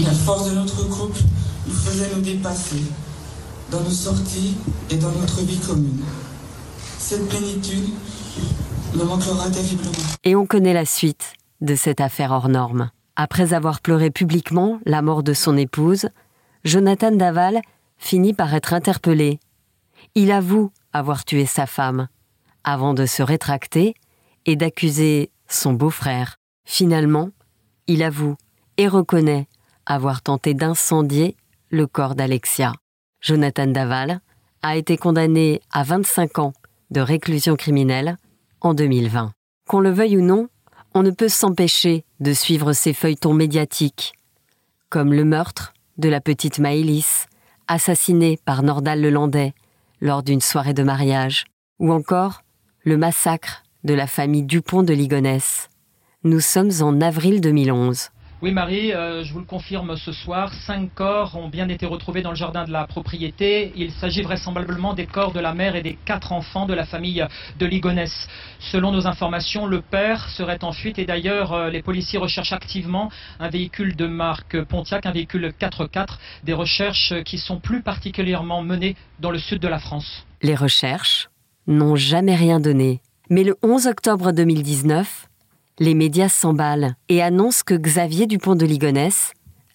La 0.01 0.11
force 0.11 0.51
de 0.51 0.57
notre 0.57 0.89
couple 0.89 1.21
nous 1.69 1.75
faisait 1.75 2.11
nous 2.17 2.23
dépasser 2.23 2.83
dans 3.73 3.81
nos 3.81 3.91
sorties 3.91 4.55
et 4.91 4.97
dans 4.97 5.11
notre 5.13 5.41
vie 5.41 5.59
commune. 5.59 6.05
Cette 6.99 7.27
plénitude 7.27 7.89
me 8.95 9.03
manquera 9.05 9.49
terriblement. 9.51 9.93
Et 10.25 10.37
on 10.37 10.45
connaît 10.47 10.75
la 10.75 10.85
suite 10.85 11.33
de 11.63 11.75
cette 11.75 12.03
affaire 12.03 12.33
hors 12.33 12.51
norme. 12.51 12.91
Après 13.17 13.55
avoir 13.55 13.81
pleuré 13.81 14.11
publiquement 14.11 14.79
la 14.85 15.01
mort 15.01 15.23
de 15.23 15.33
son 15.33 15.57
épouse, 15.57 16.11
Jonathan 16.65 17.13
Daval 17.13 17.63
finit 17.97 18.35
par 18.35 18.53
être 18.55 18.75
interpellé. 18.75 19.41
Il 20.15 20.33
avoue 20.33 20.71
avoir 20.93 21.25
tué 21.25 21.47
sa 21.47 21.67
femme, 21.67 22.09
avant 22.65 22.93
de 22.93 23.07
se 23.07 23.23
rétracter 23.23 23.95
et 24.45 24.55
d'accuser 24.55 25.31
son 25.49 25.73
beau-frère. 25.73 26.37
Finalement, 26.67 27.31
il 27.87 28.03
avoue 28.03 28.37
et 28.77 28.87
reconnaît 28.87 29.49
avoir 29.87 30.21
tenté 30.21 30.53
d'incendier 30.53 31.37
le 31.71 31.87
corps 31.87 32.15
d'Alexia. 32.15 32.75
Jonathan 33.23 33.69
Daval 33.69 34.21
a 34.63 34.77
été 34.77 34.97
condamné 34.97 35.63
à 35.71 35.85
25 35.85 36.41
ans 36.41 36.53
de 36.91 37.01
réclusion 37.01 37.55
criminelle 37.55 38.17
en 38.61 38.75
2020. 38.75 39.33
Qu'on 39.69 39.81
le 39.81 39.91
veuille 39.91 40.17
ou 40.17 40.23
non, 40.23 40.49
on 40.93 41.05
ne 41.05 41.11
peut 41.11 41.29
s'empêcher 41.29 42.05
de 42.19 42.33
suivre 42.33 42.73
ces 42.73 42.93
feuilletons 42.93 43.33
médiatiques, 43.33 44.13
comme 44.89 45.13
le 45.13 45.25
meurtre 45.25 45.73
de 45.99 46.09
la 46.09 46.21
petite 46.21 46.59
Maëlys, 46.59 47.27
assassinée 47.69 48.39
par 48.45 48.65
Nordal 48.65 49.01
Lelandais 49.01 49.55
lors 50.01 50.25
d'une 50.25 50.41
soirée 50.41 50.75
de 50.75 50.83
mariage, 50.83 51.45
ou 51.79 51.93
encore 51.93 52.43
le 52.85 52.97
massacre 52.97 53.63
de 53.85 53.95
la 53.95 54.09
famille 54.09 54.43
Dupont 54.43 54.83
de 54.83 54.93
Ligonnès. 54.93 55.69
Nous 56.25 56.41
sommes 56.41 56.73
en 56.81 57.01
avril 57.01 57.41
2011. 57.41 58.11
Oui, 58.43 58.51
Marie, 58.51 58.93
euh, 58.93 59.23
je 59.23 59.33
vous 59.33 59.39
le 59.39 59.45
confirme 59.45 59.97
ce 59.97 60.11
soir, 60.11 60.53
cinq 60.67 60.93
corps 60.97 61.37
ont 61.37 61.49
bien 61.49 61.69
été 61.69 61.87
retrouvés 61.87 62.23
dans 62.23 62.31
le 62.31 62.37
jardin 62.37 62.65
de 62.65 62.73
la 62.73 62.89
propriété. 62.89 63.73
Il 63.77 63.93
s'agit 63.93 64.23
vraisemblablement 64.23 64.95
des 64.95 65.07
corps 65.07 65.31
de 65.31 65.39
la 65.39 65.55
mère 65.55 65.77
et 65.77 65.83
des 65.83 65.97
quatre 66.05 66.33
enfants 66.33 66.67
de 66.67 66.75
la 66.75 66.85
famille 66.85 67.25
de 67.61 67.67
Ligonès. 67.67 68.11
Selon 68.59 68.91
nos 68.91 69.07
informations, 69.07 69.67
le 69.67 69.81
père 69.81 70.29
serait 70.31 70.65
en 70.65 70.73
fuite 70.73 70.99
et 70.99 71.05
d'ailleurs, 71.05 71.53
euh, 71.53 71.71
les 71.71 71.83
policiers 71.83 72.19
recherchent 72.19 72.53
activement 72.53 73.13
un 73.39 73.49
véhicule 73.49 73.95
de 73.95 74.09
marque 74.09 74.61
Pontiac, 74.65 75.07
un 75.07 75.13
véhicule 75.13 75.55
4x4, 75.61 76.19
des 76.43 76.53
recherches 76.53 77.15
qui 77.23 77.39
sont 77.39 77.61
plus 77.61 77.83
particulièrement 77.83 78.61
menées 78.61 78.97
dans 79.21 79.31
le 79.31 79.39
sud 79.39 79.61
de 79.61 79.69
la 79.69 79.79
France. 79.79 80.27
Les 80.43 80.57
recherches 80.57 81.31
n'ont 81.69 81.95
jamais 81.95 82.35
rien 82.35 82.59
donné. 82.59 83.03
Mais 83.31 83.45
le 83.45 83.57
11 83.63 83.87
octobre 83.87 84.33
2019, 84.33 85.29
les 85.83 85.95
médias 85.95 86.29
s'emballent 86.29 86.95
et 87.09 87.23
annoncent 87.23 87.63
que 87.67 87.75
Xavier 87.75 88.29
Dupont 88.29 88.55
de 88.55 88.65
Ligonnès 88.65 89.33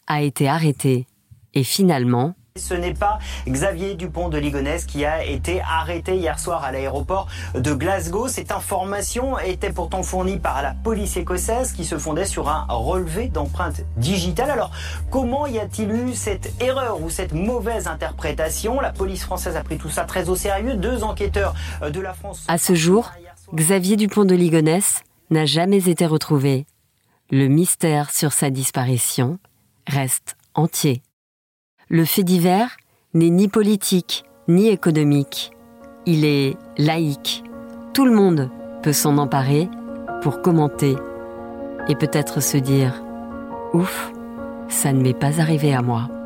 a 0.08 0.22
été 0.22 0.48
arrêté. 0.48 1.06
Et 1.54 1.66
finalement, 1.66 2.34
ce 2.56 2.74
n'est 2.74 2.94
pas 2.94 3.20
Xavier 3.46 3.96
Dupont 3.96 4.30
de 4.30 4.38
Ligonnès 4.38 4.86
qui 4.86 5.04
a 5.04 5.26
été 5.26 5.60
arrêté 5.60 6.16
hier 6.16 6.40
soir 6.40 6.64
à 6.64 6.72
l'aéroport 6.72 7.28
de 7.56 7.74
Glasgow. 7.74 8.30
Cette 8.30 8.54
information 8.54 9.38
était 9.38 9.74
pourtant 9.74 10.02
fournie 10.02 10.40
par 10.40 10.62
la 10.62 10.74
police 10.82 11.18
écossaise 11.18 11.74
qui 11.74 11.84
se 11.84 11.98
fondait 11.98 12.24
sur 12.24 12.48
un 12.48 12.66
relevé 12.70 13.28
d'empreintes 13.28 13.82
digitales. 13.98 14.50
Alors, 14.50 14.72
comment 15.12 15.46
y 15.46 15.60
a-t-il 15.60 15.92
eu 15.92 16.14
cette 16.14 16.54
erreur 16.62 17.02
ou 17.02 17.10
cette 17.10 17.34
mauvaise 17.34 17.88
interprétation? 17.88 18.80
La 18.80 18.94
police 18.94 19.26
française 19.26 19.58
a 19.58 19.62
pris 19.62 19.78
tout 19.78 19.90
ça 19.90 20.06
très 20.06 20.30
au 20.30 20.38
sérieux. 20.38 20.76
Deux 20.76 21.04
enquêteurs 21.04 21.54
de 21.82 22.00
la 22.00 22.14
France. 22.14 22.46
À 22.48 22.58
ce 22.58 22.76
jour, 22.76 23.12
Xavier 23.54 23.98
Dupont 23.98 24.24
de 24.24 24.36
Ligonnès 24.36 25.04
n'a 25.30 25.46
jamais 25.46 25.90
été 25.90 26.06
retrouvé. 26.06 26.66
Le 27.30 27.48
mystère 27.48 28.12
sur 28.12 28.32
sa 28.32 28.50
disparition 28.50 29.40
reste 29.88 30.38
entier. 30.54 31.02
Le 31.90 32.06
fait 32.06 32.24
divers 32.24 32.78
n'est 33.14 33.30
ni 33.30 33.48
politique 33.48 34.24
ni 34.48 34.68
économique. 34.70 35.52
Il 36.06 36.24
est 36.24 36.56
laïque. 36.78 37.44
Tout 37.94 38.06
le 38.06 38.12
monde 38.12 38.50
peut 38.82 38.94
s'en 38.94 39.18
emparer 39.18 39.70
pour 40.22 40.42
commenter 40.42 40.96
et 41.90 41.96
peut-être 41.96 42.42
se 42.42 42.58
dire⁇ 42.58 43.04
Ouf, 43.78 44.12
ça 44.70 44.94
ne 44.94 45.02
m'est 45.02 45.14
pas 45.14 45.42
arrivé 45.42 45.74
à 45.74 45.82
moi⁇ 45.82 46.08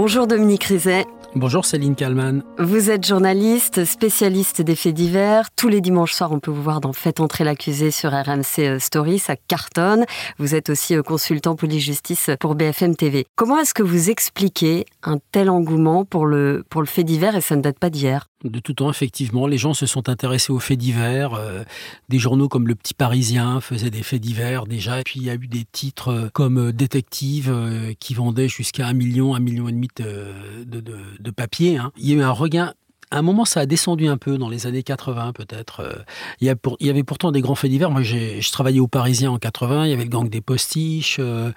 Bonjour 0.00 0.28
Dominique 0.28 0.62
Rizet. 0.62 1.06
Bonjour 1.34 1.64
Céline 1.64 1.96
Kalman. 1.96 2.44
Vous 2.60 2.88
êtes 2.88 3.04
journaliste, 3.04 3.84
spécialiste 3.84 4.62
des 4.62 4.76
faits 4.76 4.94
divers. 4.94 5.50
Tous 5.56 5.66
les 5.66 5.80
dimanches 5.80 6.12
soirs, 6.12 6.30
on 6.30 6.38
peut 6.38 6.52
vous 6.52 6.62
voir 6.62 6.80
dans 6.80 6.92
Faites 6.92 7.18
entrer 7.18 7.42
l'accusé 7.42 7.90
sur 7.90 8.12
RMC 8.12 8.60
euh, 8.60 8.78
Story, 8.78 9.18
ça 9.18 9.34
cartonne. 9.34 10.06
Vous 10.38 10.54
êtes 10.54 10.70
aussi 10.70 10.94
euh, 10.94 11.02
consultant 11.02 11.56
police-justice 11.56 12.30
pour 12.38 12.54
BFM 12.54 12.94
TV. 12.94 13.26
Comment 13.34 13.58
est-ce 13.58 13.74
que 13.74 13.82
vous 13.82 14.08
expliquez 14.08 14.86
un 15.02 15.18
tel 15.32 15.50
engouement 15.50 16.04
pour 16.04 16.26
le, 16.26 16.64
pour 16.70 16.80
le 16.80 16.86
fait 16.86 17.02
divers 17.02 17.34
et 17.34 17.40
ça 17.40 17.56
ne 17.56 17.62
date 17.62 17.80
pas 17.80 17.90
d'hier? 17.90 18.28
De 18.44 18.58
tout 18.60 18.74
temps, 18.74 18.90
effectivement, 18.90 19.46
les 19.46 19.58
gens 19.58 19.74
se 19.74 19.86
sont 19.86 20.08
intéressés 20.08 20.52
aux 20.52 20.58
faits 20.58 20.78
divers. 20.78 21.34
Euh, 21.34 21.64
des 22.08 22.18
journaux 22.18 22.48
comme 22.48 22.68
Le 22.68 22.74
Petit 22.74 22.94
Parisien 22.94 23.60
faisaient 23.60 23.90
des 23.90 24.02
faits 24.02 24.20
divers 24.20 24.66
déjà. 24.66 25.00
Et 25.00 25.02
puis 25.04 25.20
il 25.20 25.26
y 25.26 25.30
a 25.30 25.34
eu 25.34 25.48
des 25.48 25.64
titres 25.70 26.30
comme 26.32 26.72
Détective 26.72 27.52
qui 27.98 28.14
vendaient 28.14 28.48
jusqu'à 28.48 28.86
un 28.86 28.92
million, 28.92 29.34
un 29.34 29.40
million 29.40 29.68
et 29.68 29.72
demi 29.72 29.88
de, 29.96 30.64
de, 30.64 31.30
papier. 31.30 31.76
Hein. 31.76 31.92
Il 31.96 32.08
y 32.08 32.12
a 32.12 32.16
eu 32.16 32.22
un 32.22 32.30
regain 32.30 32.72
à 33.10 33.18
un 33.18 33.22
moment, 33.22 33.44
ça 33.44 33.60
a 33.60 33.66
descendu 33.66 34.06
un 34.08 34.16
peu 34.16 34.38
dans 34.38 34.48
les 34.48 34.66
années 34.66 34.82
80, 34.82 35.32
peut-être. 35.32 35.80
Euh, 35.80 35.92
il, 36.40 36.54
y 36.80 36.90
avait 36.90 37.02
pourtant 37.02 37.32
des 37.32 37.40
grands 37.40 37.54
faits 37.54 37.70
divers. 37.70 37.90
Moi, 37.90 38.02
je 38.02 38.50
travaillais 38.50 38.80
au 38.80 38.88
Parisien 38.88 39.30
en 39.30 39.38
80. 39.38 39.86
Il 39.86 39.90
y 39.90 39.92
avait 39.92 40.04
le 40.04 40.10
gang 40.10 40.28
des 40.28 40.40
postiches. 40.40 41.16
Euh, 41.18 41.50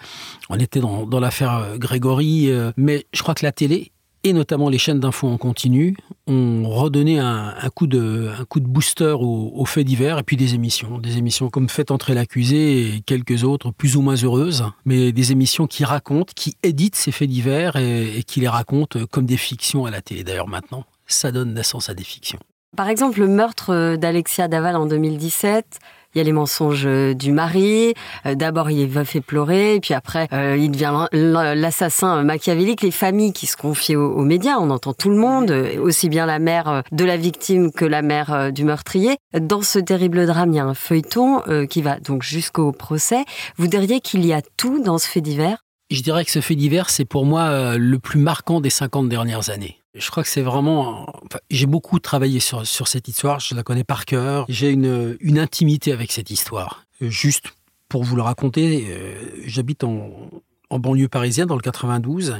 on 0.50 0.58
était 0.58 0.80
dans, 0.80 1.20
l'affaire 1.20 1.58
euh, 1.58 1.78
Grégory. 1.78 2.50
mais 2.78 3.06
je 3.14 3.22
crois 3.22 3.36
que 3.36 3.46
la 3.46 3.52
télé 3.52 3.92
et 4.24 4.34
notamment 4.34 4.70
les 4.70 4.78
chaînes 4.78 5.00
d'infos 5.00 5.28
en 5.28 5.38
continu 5.38 5.98
ont 6.28 6.70
redonné 6.70 7.20
un, 7.20 7.54
coup, 7.74 7.88
de, 7.88 8.30
un 8.40 8.46
coup 8.46 8.60
de 8.60 8.68
booster 8.68 9.16
aux, 9.20 9.66
faits 9.66 9.86
divers 9.86 10.20
et 10.20 10.24
puis 10.24 10.38
des 10.38 10.54
émissions. 10.54 10.98
Des 11.00 11.18
émissions 11.18 11.50
comme 11.50 11.70
Faites 11.70 11.92
entrer 11.92 12.14
l'accusé 12.14 12.96
et 12.96 13.02
quelques 13.02 13.44
autres 13.44 13.72
plus 13.72 13.96
ou 13.98 14.02
moins 14.02 14.16
heureuses, 14.16 14.66
mais 14.86 15.12
des 15.12 15.32
émissions 15.32 15.68
qui 15.68 15.84
racontent, 15.84 16.32
qui 16.36 16.56
éditent 16.64 16.96
ces 16.96 17.12
faits 17.12 17.30
divers 17.30 17.76
et, 17.76 18.18
et 18.18 18.24
qui 18.24 18.40
les 18.40 18.48
racontent 18.48 19.00
comme 19.10 19.26
des 19.26 19.38
fictions 19.38 19.86
à 19.86 19.92
la 19.92 20.02
télé 20.02 20.24
d'ailleurs 20.24 20.48
maintenant 20.48 20.86
ça 21.12 21.32
donne 21.32 21.54
naissance 21.54 21.90
à 21.90 21.94
des 21.94 22.04
fictions. 22.04 22.40
Par 22.76 22.88
exemple, 22.88 23.20
le 23.20 23.28
meurtre 23.28 23.72
euh, 23.72 23.98
d'Alexia 23.98 24.48
Daval 24.48 24.76
en 24.76 24.86
2017, 24.86 25.80
il 26.14 26.18
y 26.18 26.22
a 26.22 26.24
les 26.24 26.32
mensonges 26.32 26.86
euh, 26.86 27.14
du 27.14 27.32
mari. 27.32 27.94
Euh, 28.26 28.36
d'abord, 28.36 28.70
il 28.70 28.88
va 28.88 29.06
fait 29.06 29.22
pleurer, 29.22 29.76
et 29.76 29.80
puis 29.80 29.94
après, 29.94 30.28
il 30.32 30.72
devient 30.72 31.08
l'assassin 31.12 32.24
machiavélique. 32.24 32.82
Les 32.82 32.92
familles 32.92 33.34
qui 33.34 33.48
se 33.48 33.58
confient 33.58 33.96
aux, 33.96 34.24
médias, 34.24 34.58
on 34.60 34.70
entend 34.70 34.94
tout 34.94 35.10
le 35.10 35.16
monde, 35.16 35.52
aussi 35.82 36.10
bien 36.10 36.26
la 36.26 36.40
mère 36.40 36.84
de 36.92 37.06
la 37.06 37.18
victime 37.18 37.72
que 37.72 37.86
la 37.86 38.02
mère 38.02 38.52
du 38.52 38.64
meurtrier. 38.64 39.18
Dans 39.40 39.62
ce 39.62 39.80
terrible 39.80 40.26
drame, 40.26 40.52
il 40.54 40.58
y 40.58 40.60
a 40.60 40.66
un 40.66 40.74
feuilleton 40.74 41.42
qui 41.70 41.82
va 41.82 42.00
donc 42.00 42.24
jusqu'au 42.24 42.72
procès. 42.72 43.26
Vous 43.58 43.68
diriez 43.68 44.00
qu'il 44.00 44.26
y 44.26 44.34
a 44.34 44.42
tout 44.58 44.82
dans 44.84 44.98
ce 44.98 45.08
fait 45.08 45.22
divers? 45.22 45.64
Je 45.90 46.02
dirais 46.02 46.26
que 46.26 46.32
ce 46.32 46.42
fait 46.42 46.56
divers, 46.56 46.90
c'est 46.90 47.06
pour 47.06 47.26
moi 47.26 47.78
le 47.78 48.00
plus 48.00 48.20
marquant 48.20 48.62
des 48.62 48.70
50 48.70 49.10
dernières 49.10 49.50
années. 49.50 49.81
Je 49.94 50.10
crois 50.10 50.24
que 50.24 50.30
c'est 50.30 50.42
vraiment. 50.42 51.12
j'ai 51.50 51.66
beaucoup 51.66 52.00
travaillé 52.00 52.40
sur, 52.40 52.66
cette 52.66 53.08
histoire, 53.08 53.40
je 53.40 53.56
la 53.56 53.64
connais 53.64 53.84
par 53.84 54.06
cœur. 54.06 54.46
J'ai 54.48 54.70
une, 54.70 55.40
intimité 55.40 55.92
avec 55.92 56.12
cette 56.12 56.32
histoire. 56.32 56.86
Juste 57.02 57.54
pour 57.90 58.04
vous 58.04 58.16
le 58.16 58.22
raconter, 58.22 58.88
euh, 58.90 59.42
j'habite 59.46 59.84
en, 59.84 60.30
en 60.72 60.80
banlieue 60.80 61.10
parisienne, 61.10 61.48
dans 61.48 61.56
le 61.56 61.62
92, 61.62 62.38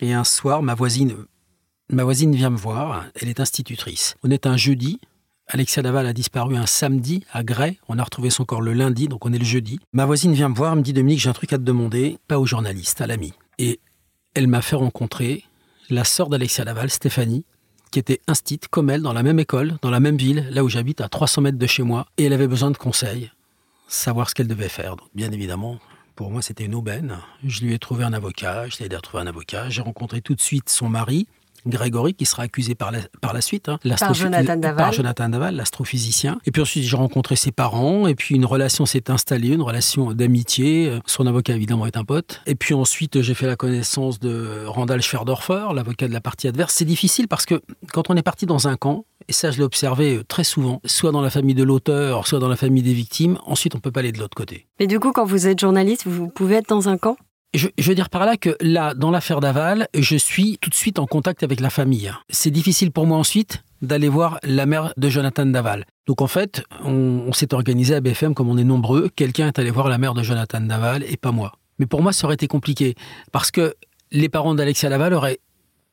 et 0.00 0.12
un 0.12 0.24
soir, 0.24 0.62
ma 0.62 0.74
voisine, 0.74 1.16
ma 1.88 2.04
voisine 2.04 2.34
vient 2.34 2.50
me 2.50 2.56
voir. 2.56 3.06
Elle 3.14 3.28
est 3.28 3.40
institutrice. 3.40 4.16
On 4.22 4.30
est 4.30 4.46
un 4.46 4.56
jeudi. 4.56 5.00
Alexia 5.48 5.82
Laval 5.82 6.06
a 6.06 6.12
disparu 6.12 6.56
un 6.56 6.66
samedi 6.66 7.24
à 7.32 7.42
Grès. 7.42 7.78
On 7.88 7.98
a 7.98 8.04
retrouvé 8.04 8.30
son 8.30 8.44
corps 8.44 8.60
le 8.60 8.74
lundi, 8.74 9.08
donc 9.08 9.24
on 9.26 9.32
est 9.32 9.38
le 9.38 9.44
jeudi. 9.44 9.80
Ma 9.92 10.04
voisine 10.04 10.32
vient 10.32 10.48
me 10.48 10.54
voir, 10.54 10.76
me 10.76 10.82
dit 10.82 10.92
Dominique, 10.92 11.20
j'ai 11.20 11.30
un 11.30 11.34
truc 11.34 11.52
à 11.52 11.58
te 11.58 11.62
demander, 11.62 12.18
pas 12.28 12.38
au 12.38 12.46
journaliste, 12.46 13.00
à 13.00 13.06
l'ami. 13.06 13.32
Et 13.58 13.80
elle 14.34 14.46
m'a 14.46 14.62
fait 14.62 14.76
rencontrer 14.76 15.44
la 15.92 16.04
sœur 16.04 16.28
d'Alexia 16.28 16.64
Laval, 16.64 16.90
Stéphanie, 16.90 17.44
qui 17.90 17.98
était 17.98 18.20
instite 18.26 18.68
comme 18.68 18.88
elle 18.88 19.02
dans 19.02 19.12
la 19.12 19.22
même 19.22 19.38
école, 19.38 19.76
dans 19.82 19.90
la 19.90 20.00
même 20.00 20.16
ville, 20.16 20.48
là 20.50 20.64
où 20.64 20.68
j'habite, 20.68 21.00
à 21.00 21.08
300 21.08 21.42
mètres 21.42 21.58
de 21.58 21.66
chez 21.66 21.82
moi, 21.82 22.06
et 22.16 22.24
elle 22.24 22.32
avait 22.32 22.48
besoin 22.48 22.70
de 22.70 22.76
conseils, 22.78 23.30
savoir 23.88 24.30
ce 24.30 24.34
qu'elle 24.34 24.48
devait 24.48 24.70
faire. 24.70 24.96
Bien 25.14 25.30
évidemment, 25.30 25.78
pour 26.16 26.30
moi, 26.30 26.40
c'était 26.40 26.64
une 26.64 26.74
aubaine. 26.74 27.18
Je 27.44 27.60
lui 27.60 27.74
ai 27.74 27.78
trouvé 27.78 28.04
un 28.04 28.14
avocat, 28.14 28.68
je 28.68 28.78
l'ai 28.78 28.86
aidé 28.86 28.96
à 28.96 29.00
trouver 29.00 29.22
un 29.22 29.26
avocat. 29.26 29.68
J'ai 29.68 29.82
rencontré 29.82 30.22
tout 30.22 30.34
de 30.34 30.40
suite 30.40 30.70
son 30.70 30.88
mari, 30.88 31.28
Grégory, 31.66 32.14
qui 32.14 32.26
sera 32.26 32.44
accusé 32.44 32.74
par 32.74 32.90
la, 32.90 33.00
par 33.20 33.32
la 33.32 33.40
suite. 33.40 33.68
Hein, 33.68 33.78
par 33.98 34.14
Jonathan 34.14 34.56
Daval. 34.56 34.76
Par 34.76 34.92
Jonathan 34.92 35.28
Daval, 35.28 35.56
l'astrophysicien. 35.56 36.38
Et 36.46 36.50
puis 36.50 36.62
ensuite, 36.62 36.84
j'ai 36.84 36.96
rencontré 36.96 37.36
ses 37.36 37.52
parents, 37.52 38.06
et 38.06 38.14
puis 38.14 38.34
une 38.34 38.44
relation 38.44 38.86
s'est 38.86 39.10
installée, 39.10 39.48
une 39.48 39.62
relation 39.62 40.12
d'amitié. 40.12 40.98
Son 41.06 41.26
avocat, 41.26 41.54
évidemment, 41.54 41.86
est 41.86 41.96
un 41.96 42.04
pote. 42.04 42.40
Et 42.46 42.54
puis 42.54 42.74
ensuite, 42.74 43.20
j'ai 43.22 43.34
fait 43.34 43.46
la 43.46 43.56
connaissance 43.56 44.18
de 44.18 44.64
Randall 44.66 45.02
Schwerdorfer, 45.02 45.68
l'avocat 45.74 46.08
de 46.08 46.12
la 46.12 46.20
partie 46.20 46.48
adverse. 46.48 46.74
C'est 46.74 46.84
difficile 46.84 47.28
parce 47.28 47.46
que 47.46 47.60
quand 47.92 48.10
on 48.10 48.16
est 48.16 48.22
parti 48.22 48.46
dans 48.46 48.68
un 48.68 48.76
camp, 48.76 49.04
et 49.28 49.32
ça, 49.32 49.50
je 49.50 49.58
l'ai 49.58 49.64
observé 49.64 50.20
très 50.26 50.44
souvent, 50.44 50.80
soit 50.84 51.12
dans 51.12 51.20
la 51.20 51.30
famille 51.30 51.54
de 51.54 51.62
l'auteur, 51.62 52.26
soit 52.26 52.40
dans 52.40 52.48
la 52.48 52.56
famille 52.56 52.82
des 52.82 52.92
victimes, 52.92 53.38
ensuite, 53.46 53.74
on 53.74 53.78
peut 53.78 53.92
pas 53.92 54.00
aller 54.00 54.12
de 54.12 54.18
l'autre 54.18 54.34
côté. 54.34 54.66
Mais 54.80 54.86
du 54.86 54.98
coup, 54.98 55.12
quand 55.12 55.24
vous 55.24 55.46
êtes 55.46 55.60
journaliste, 55.60 56.02
vous 56.06 56.28
pouvez 56.28 56.56
être 56.56 56.68
dans 56.68 56.88
un 56.88 56.98
camp? 56.98 57.16
Je, 57.54 57.68
veux 57.78 57.94
dire 57.94 58.08
par 58.08 58.24
là 58.24 58.36
que 58.36 58.56
là, 58.60 58.94
dans 58.94 59.10
l'affaire 59.10 59.40
Daval, 59.40 59.88
je 59.94 60.16
suis 60.16 60.58
tout 60.58 60.70
de 60.70 60.74
suite 60.74 60.98
en 60.98 61.06
contact 61.06 61.42
avec 61.42 61.60
la 61.60 61.70
famille. 61.70 62.10
C'est 62.30 62.50
difficile 62.50 62.90
pour 62.90 63.06
moi 63.06 63.18
ensuite 63.18 63.62
d'aller 63.82 64.08
voir 64.08 64.38
la 64.42 64.64
mère 64.64 64.94
de 64.96 65.08
Jonathan 65.08 65.44
Daval. 65.44 65.84
Donc 66.06 66.22
en 66.22 66.28
fait, 66.28 66.64
on, 66.84 67.32
s'est 67.32 67.52
organisé 67.52 67.94
à 67.94 68.00
BFM 68.00 68.34
comme 68.34 68.48
on 68.48 68.56
est 68.56 68.64
nombreux. 68.64 69.10
Quelqu'un 69.14 69.48
est 69.48 69.58
allé 69.58 69.70
voir 69.70 69.88
la 69.88 69.98
mère 69.98 70.14
de 70.14 70.22
Jonathan 70.22 70.60
Daval 70.60 71.04
et 71.08 71.16
pas 71.16 71.32
moi. 71.32 71.52
Mais 71.78 71.86
pour 71.86 72.02
moi, 72.02 72.12
ça 72.12 72.26
aurait 72.26 72.34
été 72.34 72.46
compliqué 72.46 72.94
parce 73.32 73.50
que 73.50 73.74
les 74.12 74.28
parents 74.28 74.54
d'Alexia 74.54 74.88
Daval 74.88 75.14
auraient 75.14 75.40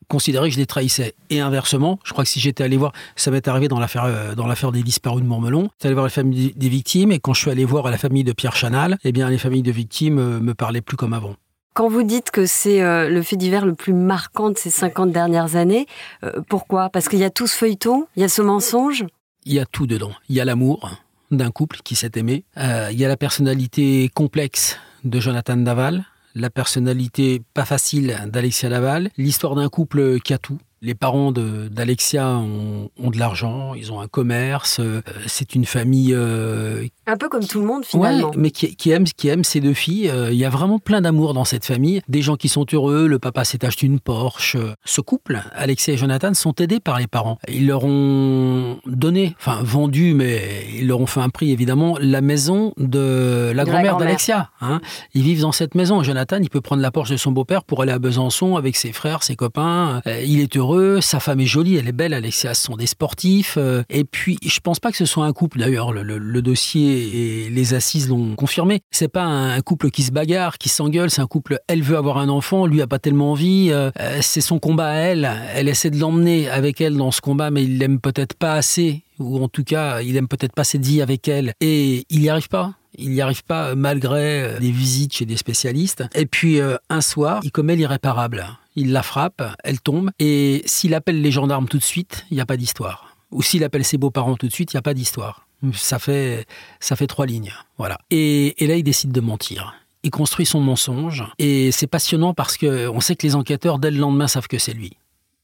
considéré 0.08 0.50
que 0.50 0.56
je 0.56 0.60
les 0.60 0.66
trahissais. 0.66 1.14
Et 1.30 1.40
inversement, 1.40 2.00
je 2.04 2.12
crois 2.12 2.24
que 2.24 2.30
si 2.30 2.40
j'étais 2.40 2.64
allé 2.64 2.78
voir, 2.78 2.94
ça 3.16 3.32
m'est 3.32 3.48
arrivé 3.48 3.68
dans 3.68 3.80
l'affaire 3.80 4.06
euh, 4.06 4.34
dans 4.34 4.48
l'affaire 4.48 4.72
des 4.72 4.84
disparus 4.84 5.24
de 5.24 5.28
Montmelon, 5.28 5.70
j'étais 5.74 5.88
allé 5.88 5.94
voir 5.94 6.06
la 6.06 6.10
famille 6.10 6.54
des 6.56 6.70
victimes 6.70 7.12
et 7.12 7.20
quand 7.20 7.34
je 7.34 7.42
suis 7.42 7.52
allé 7.52 7.66
voir 7.66 7.90
la 7.90 7.98
famille 7.98 8.24
de 8.24 8.34
Pierre 8.34 8.56
Chanal, 8.56 8.98
eh 9.04 9.12
bien 9.12 9.30
les 9.30 9.38
familles 9.38 9.62
de 9.62 9.72
victimes 9.72 10.20
euh, 10.20 10.40
me 10.40 10.54
parlaient 10.54 10.82
plus 10.82 10.98
comme 10.98 11.14
avant. 11.14 11.36
Quand 11.80 11.88
vous 11.88 12.04
dites 12.04 12.30
que 12.30 12.46
c'est 12.46 12.82
euh, 12.82 13.08
le 13.08 13.22
fait 13.22 13.38
divers 13.38 13.66
le 13.66 13.74
plus 13.74 13.94
marquant 13.94 14.50
de 14.50 14.58
ces 14.58 14.70
50 14.70 15.14
dernières 15.14 15.56
années, 15.56 15.88
euh, 16.26 16.42
pourquoi? 16.50 16.90
Parce 16.90 17.08
qu'il 17.08 17.20
y 17.20 17.24
a 17.24 17.30
tout 17.30 17.48
ce 17.48 17.56
feuilleton, 17.56 18.06
il 18.18 18.22
y 18.22 18.26
a 18.26 18.28
ce 18.28 18.42
mensonge? 18.42 19.06
Il 19.46 19.54
y 19.54 19.60
a 19.60 19.66
tout 19.66 19.88
dedans. 19.88 20.12
Il 20.28 20.36
y 20.36 20.42
a 20.42 20.46
l'amour 20.46 20.92
d'un 21.32 21.52
couple 21.52 21.78
qui 21.82 21.96
s'est 21.96 22.12
aimé, 22.16 22.44
il 22.58 23.00
y 23.00 23.06
a 23.06 23.08
la 23.08 23.16
personnalité 23.16 24.12
complexe 24.14 24.78
de 25.06 25.22
Jonathan 25.22 25.56
Daval, 25.56 26.04
la 26.36 26.50
personnalité 26.50 27.42
pas 27.54 27.64
facile 27.64 28.18
d'Alexia 28.28 28.68
Daval, 28.68 29.10
l'histoire 29.18 29.56
d'un 29.56 29.70
couple 29.70 30.20
qui 30.20 30.34
a 30.34 30.38
tout, 30.38 30.58
les 30.82 30.96
parents 30.96 31.32
d'Alexia 31.32 32.28
ont, 32.28 32.90
ont, 32.98 33.10
de 33.10 33.18
l'argent, 33.18 33.74
ils 33.74 33.92
ont 33.92 34.00
un 34.00 34.08
commerce, 34.08 34.80
euh, 34.80 35.02
c'est 35.28 35.56
une 35.56 35.66
famille... 35.66 36.14
Euh, 36.14 36.86
un 37.06 37.18
peu 37.18 37.28
comme 37.28 37.46
tout 37.46 37.60
le 37.60 37.66
monde 37.66 37.84
finalement. 37.86 38.30
Ouais, 38.30 38.36
mais 38.38 38.52
qui, 38.52 38.76
qui, 38.76 38.92
aime, 38.92 39.06
qui 39.06 39.28
aime 39.30 39.44
ces 39.44 39.60
deux 39.60 39.74
filles. 39.74 40.10
Euh, 40.10 40.32
il 40.32 40.38
y 40.38 40.46
a 40.46 40.50
vraiment 40.50 40.80
plein 40.80 41.02
d'amour 41.02 41.34
dans 41.34 41.44
cette 41.44 41.66
famille. 41.66 42.02
Des 42.08 42.22
gens 42.22 42.36
qui 42.36 42.50
sont 42.50 42.66
heureux, 42.72 43.08
le 43.08 43.20
papa 43.20 43.44
s'est 43.44 43.66
acheté 43.66 43.88
une 43.88 44.00
Porsche. 44.00 44.58
Ce 44.86 45.02
couple, 45.02 45.42
Alexia 45.54 45.96
et 45.96 45.98
Jonathan, 45.98 46.34
sont 46.34 46.54
aidés 46.60 46.80
par 46.80 47.00
les 47.00 47.08
parents. 47.08 47.40
Ils 47.48 47.68
leur 47.68 47.84
ont 47.84 48.78
donné, 48.86 49.36
enfin 49.40 49.60
vendu, 49.64 50.14
mais 50.14 50.68
ils 50.78 50.88
leur 50.88 51.00
ont 51.00 51.08
fait 51.08 51.22
un 51.22 51.30
prix 51.30 51.52
évidemment, 51.52 51.98
la 52.00 52.22
maison 52.22 52.74
de 52.78 53.52
la 53.54 53.66
grand-mère 53.66 53.98
d'Alexia. 53.98 54.52
Hein. 54.62 54.80
Ils 55.14 55.24
vivent 55.24 55.42
dans 55.42 55.52
cette 55.52 55.74
maison. 55.76 56.04
Jonathan, 56.04 56.38
il 56.40 56.50
peut 56.50 56.62
prendre 56.62 56.82
la 56.82 56.92
Porsche 56.92 57.12
de 57.12 57.18
son 57.18 57.32
beau-père 57.32 57.64
pour 57.64 57.82
aller 57.82 57.92
à 57.92 58.00
Besançon 58.00 58.56
avec 58.56 58.76
ses 58.76 58.94
frères, 58.94 59.24
ses 59.24 59.36
copains. 59.36 60.02
il 60.06 60.40
est 60.40 60.56
heureux 60.56 60.69
sa 61.02 61.20
femme 61.20 61.40
est 61.40 61.46
jolie, 61.46 61.76
elle 61.76 61.88
est 61.88 61.94
belle, 61.94 62.14
Alexia, 62.14 62.54
sont 62.54 62.76
des 62.76 62.86
sportifs. 62.86 63.56
Euh, 63.58 63.84
et 63.90 64.04
puis, 64.04 64.38
je 64.44 64.60
pense 64.60 64.80
pas 64.80 64.92
que 64.92 64.98
ce 64.98 65.06
soit 65.06 65.26
un 65.26 65.34
couple, 65.34 65.60
d'ailleurs, 65.60 65.92
le, 65.92 66.42
dossier 66.42 67.46
et 67.46 67.50
les 67.50 67.74
assises 67.74 68.08
l'ont 68.10 68.36
confirmé. 68.36 68.82
C'est 68.92 69.08
pas 69.08 69.24
un 69.24 69.60
couple 69.62 69.90
qui 69.90 70.04
se 70.04 70.12
bagarre, 70.12 70.58
qui 70.58 70.70
s'engueule, 70.70 71.10
c'est 71.10 71.22
un 71.22 71.28
couple, 71.28 71.60
elle 71.68 71.82
veut 71.82 71.98
avoir 71.98 72.18
un 72.18 72.30
enfant, 72.30 72.66
lui 72.66 72.82
a 72.82 72.88
pas 72.88 73.00
tellement 73.00 73.32
envie, 73.32 73.70
euh, 73.72 73.92
euh, 74.00 74.20
c'est 74.22 74.42
son 74.42 74.60
combat 74.60 74.90
à 74.90 74.96
elle, 74.96 75.30
elle 75.54 75.68
essaie 75.68 75.90
de 75.90 76.00
l'emmener 76.00 76.50
avec 76.50 76.80
elle 76.80 76.96
dans 76.96 77.12
ce 77.12 77.20
combat, 77.22 77.52
mais 77.52 77.64
il 77.64 77.78
l'aime 77.78 78.00
peut-être 78.00 78.36
pas 78.36 78.54
assez, 78.54 79.04
ou 79.20 79.44
en 79.44 79.50
tout 79.50 79.64
cas, 79.64 80.02
il 80.02 80.16
aime 80.16 80.28
peut-être 80.28 80.54
pas 80.54 80.64
cette 80.64 80.86
vie 80.86 81.02
avec 81.02 81.28
elle, 81.28 81.54
et 81.60 82.06
il 82.10 82.22
n'y 82.22 82.30
arrive 82.30 82.48
pas. 82.48 82.74
Il 82.98 83.12
n'y 83.12 83.22
arrive 83.22 83.44
pas 83.44 83.76
malgré 83.76 84.56
des 84.60 84.72
visites 84.72 85.14
chez 85.14 85.26
des 85.26 85.38
spécialistes. 85.38 86.04
Et 86.16 86.26
puis 86.26 86.60
un 86.90 87.02
soir, 87.02 87.40
il 87.44 87.52
commet 87.52 87.76
l'irréparable 87.76 88.46
il 88.80 88.94
la 88.94 89.04
frappe, 89.04 89.44
elle 89.64 89.82
tombe, 89.82 90.10
et 90.20 90.62
s'il 90.66 90.94
appelle 90.94 91.22
les 91.22 91.32
gendarmes 91.32 91.68
tout 91.68 91.78
de 91.78 91.84
suite, 91.84 92.26
il 92.32 92.36
n'y 92.36 92.42
a 92.42 92.46
pas 92.46 92.58
d'histoire. 92.58 93.18
Ou 93.32 93.42
s'il 93.42 93.64
appelle 93.64 93.84
ses 93.84 93.98
beaux-parents 93.98 94.36
tout 94.38 94.48
de 94.48 94.54
suite, 94.54 94.74
il 94.74 94.78
n'y 94.78 94.80
a 94.80 94.82
pas 94.82 94.94
d'histoire. 94.94 95.48
Ça 95.74 96.00
fait, 96.00 96.48
ça 96.80 96.96
fait 96.96 97.08
trois 97.08 97.26
lignes. 97.26 97.54
Voilà. 97.78 97.98
Et, 98.10 98.56
là, 98.62 98.76
il 98.76 98.84
décide 98.84 99.12
de 99.12 99.20
mentir. 99.20 99.76
Il 100.04 100.12
construit 100.12 100.46
son 100.46 100.62
mensonge, 100.62 101.26
et 101.38 101.72
c'est 101.72 101.88
passionnant 101.88 102.34
parce 102.34 102.58
qu'on 102.58 103.02
sait 103.02 103.18
que 103.18 103.28
les 103.28 103.36
enquêteurs, 103.36 103.80
dès 103.80 103.92
le 103.92 104.00
lendemain, 104.00 104.28
savent 104.28 104.48
que 104.48 104.58
c'est 104.58 104.74
lui. 104.74 104.94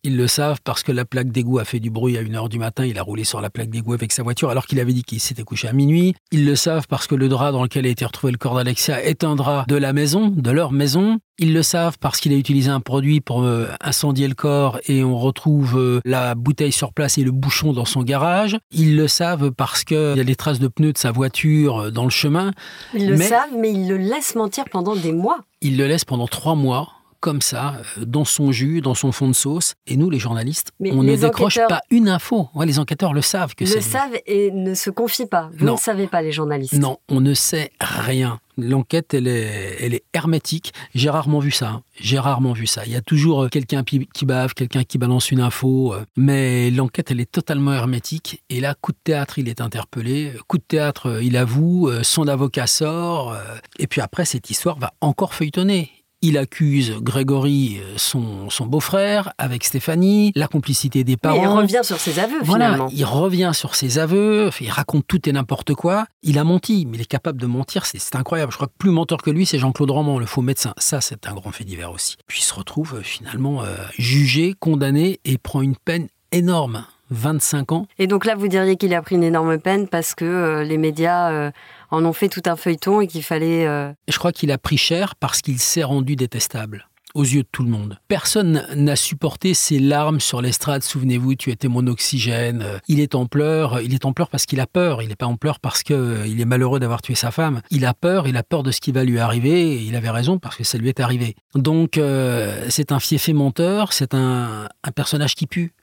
Ils 0.05 0.17
le 0.17 0.27
savent 0.27 0.59
parce 0.63 0.83
que 0.83 0.91
la 0.91 1.03
plaque 1.03 1.31
d'égout 1.31 1.57
a 1.57 1.65
fait 1.65 1.79
du 1.79 1.89
bruit 1.89 2.15
à 2.15 2.21
1h 2.21 2.47
du 2.47 2.59
matin. 2.59 2.85
Il 2.85 2.99
a 2.99 3.01
roulé 3.01 3.23
sur 3.23 3.41
la 3.41 3.49
plaque 3.49 3.71
d'égout 3.71 3.95
avec 3.95 4.11
sa 4.11 4.21
voiture 4.21 4.51
alors 4.51 4.67
qu'il 4.67 4.79
avait 4.79 4.93
dit 4.93 5.01
qu'il 5.01 5.19
s'était 5.19 5.41
couché 5.41 5.67
à 5.67 5.73
minuit. 5.73 6.13
Ils 6.31 6.45
le 6.45 6.55
savent 6.55 6.85
parce 6.87 7.07
que 7.07 7.15
le 7.15 7.27
drap 7.27 7.51
dans 7.51 7.63
lequel 7.63 7.87
a 7.87 7.89
été 7.89 8.05
retrouvé 8.05 8.31
le 8.31 8.37
corps 8.37 8.53
d'Alexia 8.53 9.03
est 9.03 9.23
un 9.23 9.35
drap 9.35 9.65
de 9.67 9.75
la 9.75 9.93
maison, 9.93 10.27
de 10.27 10.51
leur 10.51 10.71
maison. 10.71 11.17
Ils 11.39 11.53
le 11.55 11.63
savent 11.63 11.97
parce 11.99 12.19
qu'il 12.19 12.33
a 12.33 12.35
utilisé 12.35 12.69
un 12.69 12.81
produit 12.81 13.19
pour 13.19 13.41
euh, 13.41 13.65
incendier 13.81 14.27
le 14.27 14.35
corps 14.35 14.79
et 14.87 15.03
on 15.03 15.17
retrouve 15.17 15.75
euh, 15.75 16.01
la 16.05 16.35
bouteille 16.35 16.71
sur 16.71 16.93
place 16.93 17.17
et 17.17 17.23
le 17.23 17.31
bouchon 17.31 17.73
dans 17.73 17.85
son 17.85 18.03
garage. 18.03 18.59
Ils 18.69 18.95
le 18.95 19.07
savent 19.07 19.49
parce 19.49 19.83
qu'il 19.83 19.97
y 19.97 20.19
a 20.19 20.23
les 20.23 20.35
traces 20.35 20.59
de 20.59 20.67
pneus 20.67 20.93
de 20.93 20.99
sa 20.99 21.11
voiture 21.11 21.85
euh, 21.85 21.89
dans 21.89 22.03
le 22.03 22.11
chemin. 22.11 22.51
Ils 22.93 23.09
le 23.09 23.17
savent, 23.17 23.57
mais 23.57 23.73
ils 23.73 23.87
le 23.87 23.97
laissent 23.97 24.35
mentir 24.35 24.65
pendant 24.71 24.95
des 24.95 25.13
mois. 25.13 25.39
Ils 25.61 25.77
le 25.77 25.87
laissent 25.87 26.05
pendant 26.05 26.27
trois 26.27 26.53
mois 26.53 26.91
comme 27.25 27.41
ça, 27.41 27.81
euh, 27.97 28.05
dans 28.05 28.23
son 28.23 28.51
jus, 28.51 28.81
dans 28.81 28.93
son 28.93 29.11
fond 29.11 29.27
de 29.27 29.33
sauce. 29.33 29.73
Et 29.87 29.97
nous, 29.97 30.11
les 30.11 30.19
journalistes, 30.19 30.69
on 30.79 31.01
ne 31.01 31.15
décroche 31.15 31.57
pas 31.67 31.81
une 31.89 32.07
info. 32.07 32.49
les 32.63 32.77
enquêteurs 32.77 33.13
le 33.13 33.23
savent 33.23 33.55
que 33.55 33.65
c'est. 33.65 33.77
Le 33.77 33.81
savent 33.81 34.19
et 34.27 34.51
ne 34.51 34.75
se 34.75 34.91
confient 34.91 35.25
pas. 35.25 35.49
Vous 35.57 35.65
ne 35.65 35.75
savez 35.75 36.05
pas, 36.05 36.21
les 36.21 36.31
journalistes. 36.31 36.75
Non, 36.75 36.99
on 37.09 37.21
ne 37.21 37.33
sait 37.33 37.71
rien. 37.79 38.39
L'enquête, 38.59 39.15
elle 39.15 39.27
est, 39.27 39.77
elle 39.79 39.95
est 39.95 40.03
hermétique. 40.13 40.71
J'ai 40.93 41.09
rarement 41.09 41.39
vu 41.39 41.49
ça. 41.49 41.69
Hein. 41.69 41.81
J'ai 41.99 42.19
rarement 42.19 42.53
vu 42.53 42.67
ça. 42.67 42.83
Il 42.85 42.91
y 42.91 42.95
a 42.95 43.01
toujours 43.01 43.45
euh, 43.45 43.49
quelqu'un 43.49 43.83
qui 43.83 44.07
bave, 44.21 44.53
quelqu'un 44.53 44.83
qui 44.83 44.99
balance 44.99 45.31
une 45.31 45.41
info. 45.41 45.95
Euh, 45.95 46.05
mais 46.15 46.69
l'enquête, 46.69 47.09
elle 47.09 47.19
est 47.21 47.31
totalement 47.31 47.73
hermétique. 47.73 48.43
Et 48.51 48.59
là, 48.59 48.75
coup 48.79 48.91
de 48.91 48.99
théâtre, 49.03 49.39
il 49.39 49.49
est 49.49 49.61
interpellé. 49.61 50.33
Coup 50.47 50.59
de 50.59 50.63
théâtre, 50.63 51.21
il 51.23 51.37
avoue. 51.37 51.89
Son 52.03 52.27
avocat 52.27 52.67
sort. 52.67 53.35
Et 53.79 53.87
puis 53.87 53.99
après, 53.99 54.25
cette 54.25 54.51
histoire 54.51 54.77
va 54.77 54.93
encore 55.01 55.33
feuilletonner. 55.33 56.04
Il 56.21 56.37
accuse 56.37 56.95
Grégory, 57.01 57.79
euh, 57.79 57.93
son, 57.97 58.49
son 58.49 58.65
beau-frère, 58.65 59.33
avec 59.37 59.63
Stéphanie, 59.63 60.31
la 60.35 60.47
complicité 60.47 61.03
des 61.03 61.17
parents. 61.17 61.41
il 61.41 61.47
revient 61.47 61.81
sur 61.83 61.99
ses 61.99 62.19
aveux, 62.19 62.43
finalement. 62.43 62.87
il 62.91 63.05
revient 63.05 63.51
sur 63.53 63.75
ses 63.75 63.99
aveux, 63.99 64.49
il 64.61 64.69
raconte 64.69 65.05
tout 65.07 65.27
et 65.29 65.31
n'importe 65.31 65.73
quoi. 65.73 66.05
Il 66.23 66.39
a 66.39 66.43
menti, 66.43 66.85
mais 66.85 66.97
il 66.97 67.01
est 67.01 67.05
capable 67.05 67.39
de 67.39 67.45
mentir, 67.45 67.85
c'est 67.85 68.15
incroyable. 68.15 68.51
Je 68.51 68.57
crois 68.57 68.67
que 68.67 68.77
plus 68.77 68.91
menteur 68.91 69.21
que 69.21 69.29
lui, 69.29 69.45
c'est 69.45 69.59
Jean-Claude 69.59 69.91
Roman, 69.91 70.19
le 70.19 70.25
faux 70.25 70.41
médecin. 70.41 70.73
Ça, 70.77 71.01
c'est 71.01 71.27
un 71.27 71.33
grand 71.33 71.51
fait 71.51 71.63
divers 71.63 71.91
aussi. 71.91 72.15
Puis 72.27 72.39
il 72.39 72.43
se 72.43 72.53
retrouve 72.53 72.95
euh, 72.95 73.01
finalement 73.01 73.63
euh, 73.63 73.75
jugé, 73.97 74.55
condamné 74.59 75.19
et 75.25 75.37
prend 75.37 75.61
une 75.61 75.75
peine 75.75 76.07
énorme. 76.31 76.85
25 77.11 77.71
ans. 77.71 77.85
Et 77.99 78.07
donc 78.07 78.25
là, 78.25 78.33
vous 78.33 78.47
diriez 78.47 78.77
qu'il 78.77 78.91
a 78.95 79.01
pris 79.03 79.13
une 79.13 79.23
énorme 79.23 79.59
peine 79.59 79.87
parce 79.87 80.15
que 80.15 80.63
les 80.63 80.79
médias 80.79 81.51
en 81.91 82.05
ont 82.05 82.13
fait 82.13 82.29
tout 82.29 82.43
un 82.45 82.55
feuilleton 82.55 83.01
et 83.01 83.07
qu'il 83.07 83.23
fallait... 83.23 83.65
Euh, 83.67 83.91
Je 84.07 84.17
crois 84.17 84.31
qu'il 84.31 84.51
a 84.51 84.57
pris 84.57 84.77
cher 84.77 85.15
parce 85.15 85.41
qu'il 85.41 85.59
s'est 85.59 85.83
rendu 85.83 86.15
détestable 86.15 86.87
aux 87.15 87.23
yeux 87.23 87.43
de 87.43 87.47
tout 87.49 87.63
le 87.63 87.69
monde. 87.69 87.97
Personne 88.09 88.67
n'a 88.75 88.95
supporté 88.97 89.53
ses 89.53 89.79
larmes 89.79 90.19
sur 90.19 90.41
l'estrade. 90.41 90.83
Souvenez-vous, 90.83 91.35
tu 91.35 91.49
étais 91.49 91.69
mon 91.69 91.87
oxygène. 91.87 92.65
Il 92.89 92.99
est 92.99 93.15
en 93.15 93.25
pleurs. 93.25 93.79
Il 93.79 93.93
est 93.93 94.03
en 94.03 94.11
pleurs 94.11 94.29
parce 94.29 94.45
qu'il 94.45 94.59
a 94.59 94.67
peur. 94.67 95.01
Il 95.01 95.07
n'est 95.07 95.15
pas 95.15 95.25
en 95.25 95.37
pleurs 95.37 95.61
parce 95.61 95.81
qu'il 95.81 95.95
euh, 95.95 96.25
est 96.25 96.45
malheureux 96.45 96.79
d'avoir 96.79 97.01
tué 97.01 97.15
sa 97.15 97.31
femme. 97.31 97.61
Il 97.71 97.85
a 97.85 97.93
peur. 97.93 98.27
Il 98.27 98.35
a 98.35 98.43
peur 98.43 98.63
de 98.63 98.71
ce 98.71 98.81
qui 98.81 98.91
va 98.91 99.05
lui 99.05 99.17
arriver. 99.17 99.75
Et 99.75 99.81
il 99.83 99.95
avait 99.95 100.09
raison 100.09 100.39
parce 100.39 100.57
que 100.57 100.65
ça 100.65 100.77
lui 100.77 100.89
est 100.89 100.99
arrivé. 100.99 101.35
Donc, 101.55 101.97
euh, 101.97 102.65
c'est 102.69 102.91
un 102.91 102.99
fiefé 102.99 103.31
menteur. 103.31 103.93
C'est 103.93 104.13
un, 104.13 104.67
un 104.83 104.91
personnage 104.91 105.35
qui 105.35 105.47
pue. 105.47 105.73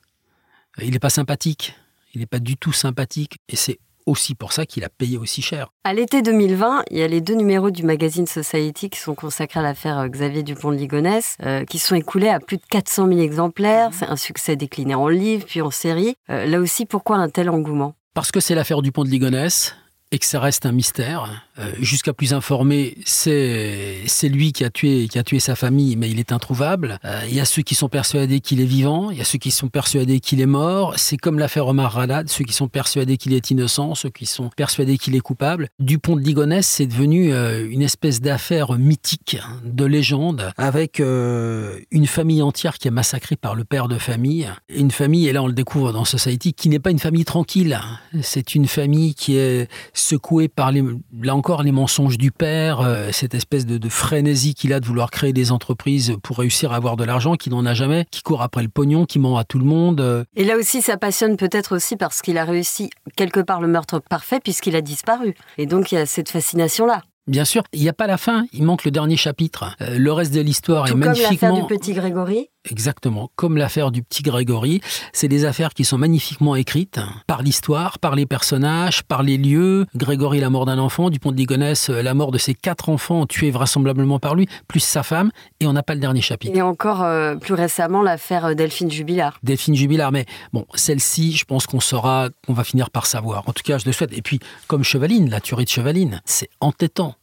Il 0.83 0.91
n'est 0.91 0.99
pas 0.99 1.11
sympathique. 1.11 1.75
Il 2.15 2.21
n'est 2.21 2.27
pas 2.27 2.41
du 2.41 2.59
tout 2.59 2.73
sympathique. 2.73 3.38
Et 3.49 3.57
c'est 3.57 3.79
aussi 4.07 4.35
pour 4.35 4.53
ça 4.53 4.67
qu'il 4.67 4.85
a 4.85 4.88
payé 4.88 5.19
aussi 5.19 5.43
cher. 5.43 5.69
À 5.85 5.95
l'été 5.95 6.23
2020, 6.23 6.85
il 6.91 6.99
y 6.99 7.03
a 7.03 7.09
les 7.09 7.21
deux 7.21 7.35
numéros 7.35 7.71
du 7.71 7.83
magazine 7.83 8.27
Society 8.27 8.91
qui 8.91 8.99
sont 8.99 9.15
consacrés 9.15 9.61
à 9.61 9.62
l'affaire 9.62 9.99
euh, 9.99 10.09
Xavier 10.09 10.43
Dupont 10.43 10.71
de 10.71 10.77
Ligonnès, 10.77 11.37
euh, 11.43 11.65
qui 11.65 11.79
sont 11.79 11.95
écoulés 11.95 12.29
à 12.29 12.41
plus 12.41 12.57
de 12.57 12.62
400 12.71 13.09
000 13.09 13.21
exemplaires. 13.21 13.91
C'est 13.93 14.07
un 14.07 14.17
succès 14.17 14.57
décliné 14.57 14.95
en 14.95 15.09
livre 15.09 15.45
puis 15.47 15.61
en 15.61 15.71
série. 15.71 16.15
Euh, 16.31 16.47
là 16.47 16.61
aussi, 16.61 16.87
pourquoi 16.87 17.17
un 17.17 17.29
tel 17.29 17.51
engouement? 17.51 17.95
Parce 18.15 18.31
que 18.31 18.41
c'est 18.41 18.55
l'affaire 18.55 18.83
Dupont 18.83 19.05
de 19.05 19.09
Ligonnès 19.09 19.75
et 20.12 20.18
que 20.18 20.27
ça 20.27 20.38
reste 20.38 20.66
un 20.66 20.72
mystère. 20.72 21.46
Euh, 21.59 21.72
jusqu'à 21.81 22.12
plus 22.12 22.35
informé, 22.35 22.98
c'est 23.05 24.01
c'est 24.07 24.29
lui 24.29 24.53
qui 24.53 24.62
a 24.62 24.70
tué 24.70 25.09
qui 25.09 25.18
a 25.18 25.22
tué 25.22 25.40
sa 25.40 25.57
famille, 25.57 25.96
mais 25.96 26.11
il 26.11 26.20
est 26.20 26.33
introuvable. 26.33 26.98
Euh, 27.05 27.22
il 27.29 27.35
y 27.35 27.40
a 27.40 27.46
ceux 27.46 27.62
qui 27.62 27.75
sont 27.75 27.88
persuadés 27.88 28.40
qu'il 28.40 28.61
est 28.61 28.66
vivant, 28.66 29.11
il 29.11 29.18
y 29.18 29.20
a 29.22 29.25
ceux 29.25 29.38
qui 29.38 29.51
sont 29.51 29.68
persuadés 29.68 30.20
qu'il 30.20 30.40
est 30.40 30.46
mort. 30.46 30.94
C'est 30.98 31.16
comme 31.16 31.38
l'affaire 31.38 31.66
Omar 31.66 31.92
Radad, 31.92 32.29
ceux 32.29 32.44
qui 32.44 32.53
sont 32.53 32.68
persuadés 32.68 33.16
qu'il 33.16 33.33
est 33.33 33.51
innocent, 33.51 33.94
ceux 33.94 34.11
qui 34.11 34.27
sont 34.27 34.51
persuadés 34.55 34.98
qu'il 34.98 35.16
est 35.16 35.20
coupable. 35.20 35.68
Dupont 35.79 36.16
de 36.16 36.20
Ligonnès, 36.20 36.66
c'est 36.66 36.87
devenu 36.87 37.33
euh, 37.33 37.66
une 37.68 37.83
espèce 37.83 38.20
d'affaire 38.20 38.72
mythique, 38.79 39.38
de 39.64 39.87
légende, 39.87 40.53
avec 40.59 41.01
une 41.01 42.07
famille 42.07 42.42
entière 42.42 42.77
qui 42.79 42.88
est 42.88 42.92
massacrée 42.92 43.37
par 43.37 43.55
le 43.55 43.64
père 43.64 43.88
de 43.88 43.96
famille. 43.98 44.48
Une 44.68 44.90
famille, 44.90 45.29
et 45.29 45.33
là 45.33 45.42
on 45.42 45.46
le 45.46 45.53
découvre 45.55 45.92
dans 45.92 46.05
Society, 46.05 46.53
qui 46.53 46.68
n'est 46.68 46.79
pas 46.79 46.90
une 46.90 46.98
famille 46.98 47.25
tranquille. 47.25 47.81
C'est 48.20 48.55
une 48.55 48.66
famille 48.66 49.14
qui 49.14 49.37
est 49.37 49.70
secoué 50.03 50.49
par 50.49 50.73
les, 50.73 50.85
là 51.23 51.35
encore 51.35 51.62
les 51.62 51.73
mensonges 51.73 52.19
du 52.19 52.31
père, 52.31 52.81
euh, 52.81 53.11
cette 53.12 53.35
espèce 53.35 53.67
de, 53.67 53.88
frénésie 53.88 54.55
qu'il 54.55 54.73
a 54.73 54.81
de 54.81 54.87
vouloir 54.87 55.11
créer 55.11 55.33
des 55.33 55.53
entreprises 55.53 56.17
pour 56.23 56.38
réussir 56.38 56.73
à 56.73 56.77
avoir 56.77 56.97
de 56.97 57.05
l'argent, 57.05 57.35
qui 57.35 57.51
n'en 57.51 57.65
a 57.67 57.75
jamais, 57.75 58.07
qui 58.11 58.23
court 58.23 58.43
après 58.43 58.62
le 58.62 58.69
pognon, 58.69 59.07
qui 59.07 59.19
ment 59.19 59.38
à 59.38 59.45
tout 59.45 59.59
le 59.59 59.65
monde. 59.65 60.01
Euh. 60.01 60.25
Et 60.37 60.45
là 60.45 60.57
aussi, 60.57 60.83
ça 60.83 60.97
passionne 60.97 61.37
peut-être 61.37 61.77
aussi 61.77 61.97
parce 61.97 62.23
qu'il 62.23 62.38
a 62.38 62.45
réussi 62.45 62.91
quelque 63.17 63.41
part 63.41 63.61
le 63.61 63.69
meurtre 63.69 64.01
parfait 64.01 64.41
puisqu'il 64.41 64.77
a 64.77 64.81
disparu. 64.81 65.35
Et 65.59 65.67
donc 65.67 65.93
il 65.93 65.97
y 65.97 65.99
a 65.99 66.07
cette 66.07 66.31
fascination-là. 66.31 67.03
Bien 67.29 67.45
sûr, 67.45 67.62
il 67.73 67.81
n'y 67.81 67.88
a 67.88 67.93
pas 67.93 68.09
la 68.09 68.19
fin, 68.19 68.47
il 68.53 68.65
manque 68.65 68.85
le 68.85 68.91
dernier 68.91 69.17
chapitre. 69.17 69.77
Euh, 69.81 69.97
le 69.97 70.12
reste 70.12 70.35
de 70.35 70.41
l'histoire 70.41 70.88
est 70.88 70.95
magnifiquement... 70.95 71.29
Comme 71.29 71.49
l'affaire 71.49 71.67
du 71.69 71.79
petit 71.79 71.93
Grégory 71.93 72.49
Exactement, 72.70 73.31
comme 73.35 73.57
l'affaire 73.57 73.90
du 73.90 74.03
petit 74.03 74.22
Grégory. 74.22 74.81
C'est 75.12 75.29
des 75.29 75.44
affaires 75.44 75.75
qui 75.75 75.85
sont 75.85 75.98
magnifiquement 75.98 76.55
écrites 76.55 77.01
par 77.27 77.42
l'histoire, 77.42 77.98
par 77.98 78.14
les 78.14 78.25
personnages, 78.25 79.03
par 79.03 79.22
les 79.22 79.37
lieux. 79.37 79.87
Grégory, 79.96 80.38
la 80.38 80.48
mort 80.48 80.64
d'un 80.64 80.79
enfant, 80.79 81.11
Dupont 81.11 81.33
de 81.33 81.37
Ligonnès, 81.37 81.90
euh, 81.90 82.03
la 82.03 82.14
mort 82.14 82.31
de 82.31 82.38
ses 82.38 82.55
quatre 82.55 82.88
enfants 82.88 83.27
tués 83.27 83.51
vraisemblablement 83.51 84.20
par 84.20 84.37
lui, 84.37 84.46
plus 84.68 84.81
sa 84.81 85.03
femme, 85.03 85.33
et 85.59 85.66
on 85.66 85.72
n'a 85.72 85.83
pas 85.83 85.94
le 85.94 86.01
dernier 86.01 86.20
chapitre. 86.20 86.57
Et 86.57 86.62
encore 86.62 87.03
euh, 87.03 87.35
plus 87.35 87.55
récemment, 87.55 88.01
l'affaire 88.01 88.55
Delphine 88.55 88.90
Jubilard. 88.90 89.38
Delphine 89.42 89.75
Jubilard, 89.75 90.12
mais 90.12 90.27
bon, 90.53 90.64
celle-ci, 90.75 91.33
je 91.33 91.44
pense 91.44 91.66
qu'on 91.66 91.81
saura, 91.81 92.29
qu'on 92.46 92.55
va 92.55 92.64
finir 92.64 92.90
par 92.90 93.07
savoir. 93.07 93.48
En 93.48 93.53
tout 93.53 93.62
cas, 93.64 93.79
je 93.79 93.87
le 93.87 93.92
souhaite. 93.92 94.16
Et 94.16 94.22
puis, 94.22 94.38
comme 94.68 94.85
Chevaline, 94.85 95.29
la 95.31 95.40
tuerie 95.40 95.64
de 95.64 95.70
Chevaline, 95.70 96.20
c'est 96.25 96.48
entêtant 96.61 97.16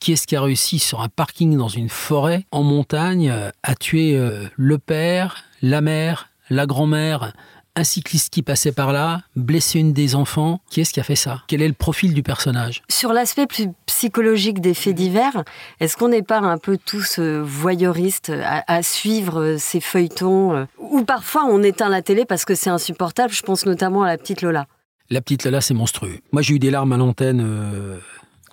Qui 0.00 0.12
est-ce 0.12 0.26
qui 0.26 0.36
a 0.36 0.42
réussi 0.42 0.78
sur 0.78 1.00
un 1.00 1.08
parking 1.08 1.56
dans 1.56 1.68
une 1.68 1.88
forêt, 1.88 2.44
en 2.50 2.62
montagne, 2.62 3.32
à 3.62 3.74
tuer 3.74 4.20
le 4.56 4.78
père, 4.78 5.44
la 5.62 5.80
mère, 5.80 6.28
la 6.50 6.66
grand-mère, 6.66 7.32
un 7.76 7.84
cycliste 7.84 8.32
qui 8.32 8.42
passait 8.42 8.72
par 8.72 8.92
là, 8.92 9.22
blessé 9.36 9.80
une 9.80 9.92
des 9.92 10.14
enfants? 10.14 10.60
Qui 10.70 10.80
est-ce 10.80 10.92
qui 10.92 11.00
a 11.00 11.02
fait 11.02 11.16
ça? 11.16 11.42
Quel 11.48 11.62
est 11.62 11.68
le 11.68 11.74
profil 11.74 12.14
du 12.14 12.22
personnage? 12.22 12.82
Sur 12.88 13.12
l'aspect 13.12 13.46
plus 13.46 13.68
psychologique 13.86 14.60
des 14.60 14.74
faits 14.74 14.94
divers, 14.94 15.44
est-ce 15.80 15.96
qu'on 15.96 16.08
n'est 16.08 16.22
pas 16.22 16.38
un 16.38 16.58
peu 16.58 16.78
tous 16.78 17.18
euh, 17.18 17.42
voyeuristes 17.42 18.32
à, 18.44 18.82
suivre 18.82 19.40
euh, 19.40 19.56
ces 19.58 19.80
feuilletons 19.80 20.54
euh, 20.54 20.64
Ou 20.78 21.04
parfois 21.04 21.44
on 21.46 21.62
éteint 21.62 21.88
la 21.88 22.02
télé 22.02 22.24
parce 22.24 22.44
que 22.44 22.54
c'est 22.54 22.70
insupportable 22.70 23.32
Je 23.32 23.42
pense 23.42 23.66
notamment 23.66 24.02
à 24.02 24.06
la 24.06 24.18
petite 24.18 24.42
Lola. 24.42 24.66
La 25.10 25.20
petite 25.20 25.44
Lola, 25.44 25.60
c'est 25.60 25.74
monstrueux. 25.74 26.20
Moi, 26.32 26.42
j'ai 26.42 26.54
eu 26.54 26.58
des 26.58 26.70
larmes 26.70 26.92
à 26.92 26.96
l'antenne. 26.96 27.46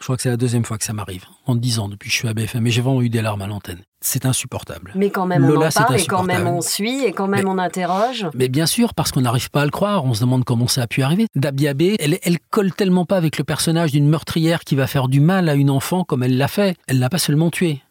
Je 0.02 0.06
crois 0.06 0.18
que 0.18 0.24
c'est 0.24 0.30
la 0.30 0.38
deuxième 0.38 0.66
fois 0.66 0.78
que 0.78 0.84
ça 0.84 0.94
m'arrive. 0.94 1.26
En 1.46 1.56
10 1.56 1.80
ans, 1.80 1.88
depuis 1.88 2.10
que 2.10 2.14
je 2.14 2.20
suis 2.20 2.28
à 2.28 2.34
BFM. 2.34 2.64
Mais 2.64 2.72
j'ai 2.72 2.82
vraiment 2.82 3.02
eu 3.02 3.10
des 3.10 3.22
larmes 3.22 3.42
à 3.42 3.48
l'antenne 3.48 3.82
c'est 4.02 4.26
insupportable. 4.26 4.92
Mais 4.96 5.12
quand 5.12 5.28
même 5.28 5.46
on 5.46 5.56
en 5.56 5.70
parle 5.70 6.00
et 6.00 6.06
quand 6.06 6.24
même 6.24 6.48
on 6.48 6.62
suit 6.62 7.06
et 7.06 7.14
quand 7.14 7.28
même 7.28 7.48
on 7.48 7.60
interroge. 7.60 8.28
Mais 8.34 8.50
bien 8.50 8.66
sûr, 8.66 8.94
parce 8.96 9.12
qu'on 9.12 9.22
n'arrive 9.22 9.52
pas 9.52 9.62
à 9.62 9.66
le 9.66 9.72
croire, 9.72 10.04
on 10.06 10.14
se 10.16 10.22
demande 10.22 10.44
comment 10.44 10.68
ça 10.68 10.82
a 10.82 10.88
pu 10.88 11.04
arriver. 11.04 11.28
Dabiabé, 11.36 11.98
elle, 12.00 12.18
elle 12.24 12.40
colle 12.50 12.74
tellement 12.74 13.06
pas 13.06 13.18
avec 13.18 13.38
le 13.38 13.44
personnage 13.44 13.92
d'une 13.92 14.10
meurtrière 14.10 14.62
qui 14.62 14.76
va 14.76 14.88
faire 14.88 15.08
du 15.08 15.20
mal 15.20 15.48
à 15.50 15.54
une 15.54 15.70
enfant 15.70 16.04
comme 16.04 16.24
elle 16.24 16.36
l'a 16.36 16.48
fait. 16.48 16.76
Elle 16.88 17.00
l'a 17.00 17.10
pas 17.10 17.20
seulement 17.20 17.52
tué. 17.52 17.82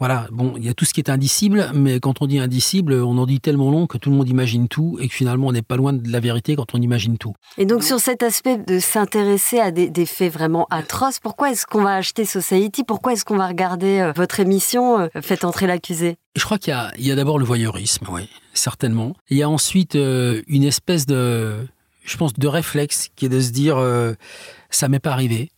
Voilà, 0.00 0.28
bon, 0.32 0.54
il 0.56 0.64
y 0.64 0.70
a 0.70 0.72
tout 0.72 0.86
ce 0.86 0.94
qui 0.94 1.00
est 1.00 1.10
indicible, 1.10 1.70
mais 1.74 2.00
quand 2.00 2.22
on 2.22 2.26
dit 2.26 2.38
indicible, 2.38 2.94
on 2.94 3.18
en 3.18 3.26
dit 3.26 3.38
tellement 3.38 3.70
long 3.70 3.86
que 3.86 3.98
tout 3.98 4.08
le 4.08 4.16
monde 4.16 4.30
imagine 4.30 4.66
tout 4.66 4.96
et 4.98 5.08
que 5.08 5.14
finalement 5.14 5.48
on 5.48 5.52
n'est 5.52 5.60
pas 5.60 5.76
loin 5.76 5.92
de 5.92 6.10
la 6.10 6.20
vérité 6.20 6.56
quand 6.56 6.74
on 6.74 6.80
imagine 6.80 7.18
tout. 7.18 7.34
Et 7.58 7.66
donc 7.66 7.84
sur 7.84 8.00
cet 8.00 8.22
aspect 8.22 8.56
de 8.56 8.78
s'intéresser 8.78 9.60
à 9.60 9.70
des, 9.70 10.06
faits 10.06 10.32
vraiment 10.32 10.66
atroces, 10.70 11.18
pourquoi 11.18 11.50
est-ce 11.50 11.66
qu'on 11.66 11.82
va 11.82 11.96
acheter 11.96 12.24
Society? 12.24 12.82
Pourquoi 12.82 13.12
est-ce 13.12 13.26
qu'on 13.26 13.36
va 13.36 13.46
regarder 13.46 14.00
euh, 14.00 14.12
votre 14.12 14.40
émission 14.40 15.00
euh, 15.00 15.08
Faites 15.20 15.44
entrer 15.44 15.66
l'accusé? 15.66 16.16
Je 16.34 16.44
crois 16.46 16.56
qu'il 16.56 16.74
y 16.96 17.10
a, 17.10 17.14
d'abord 17.14 17.38
le 17.38 17.44
voyeurisme, 17.44 18.06
oui, 18.10 18.26
certainement. 18.54 19.12
Il 19.28 19.36
y 19.36 19.42
a 19.42 19.50
ensuite 19.50 19.96
euh, 19.96 20.40
une 20.46 20.64
espèce 20.64 21.04
de, 21.04 21.56
je 22.06 22.16
pense, 22.16 22.32
de 22.32 22.48
réflexe 22.48 23.10
qui 23.16 23.26
est 23.26 23.28
de 23.28 23.40
se 23.40 23.50
dire, 23.50 23.76
ça 24.70 24.88
m'est 24.88 24.98
pas 24.98 25.12
arrivé. 25.12 25.50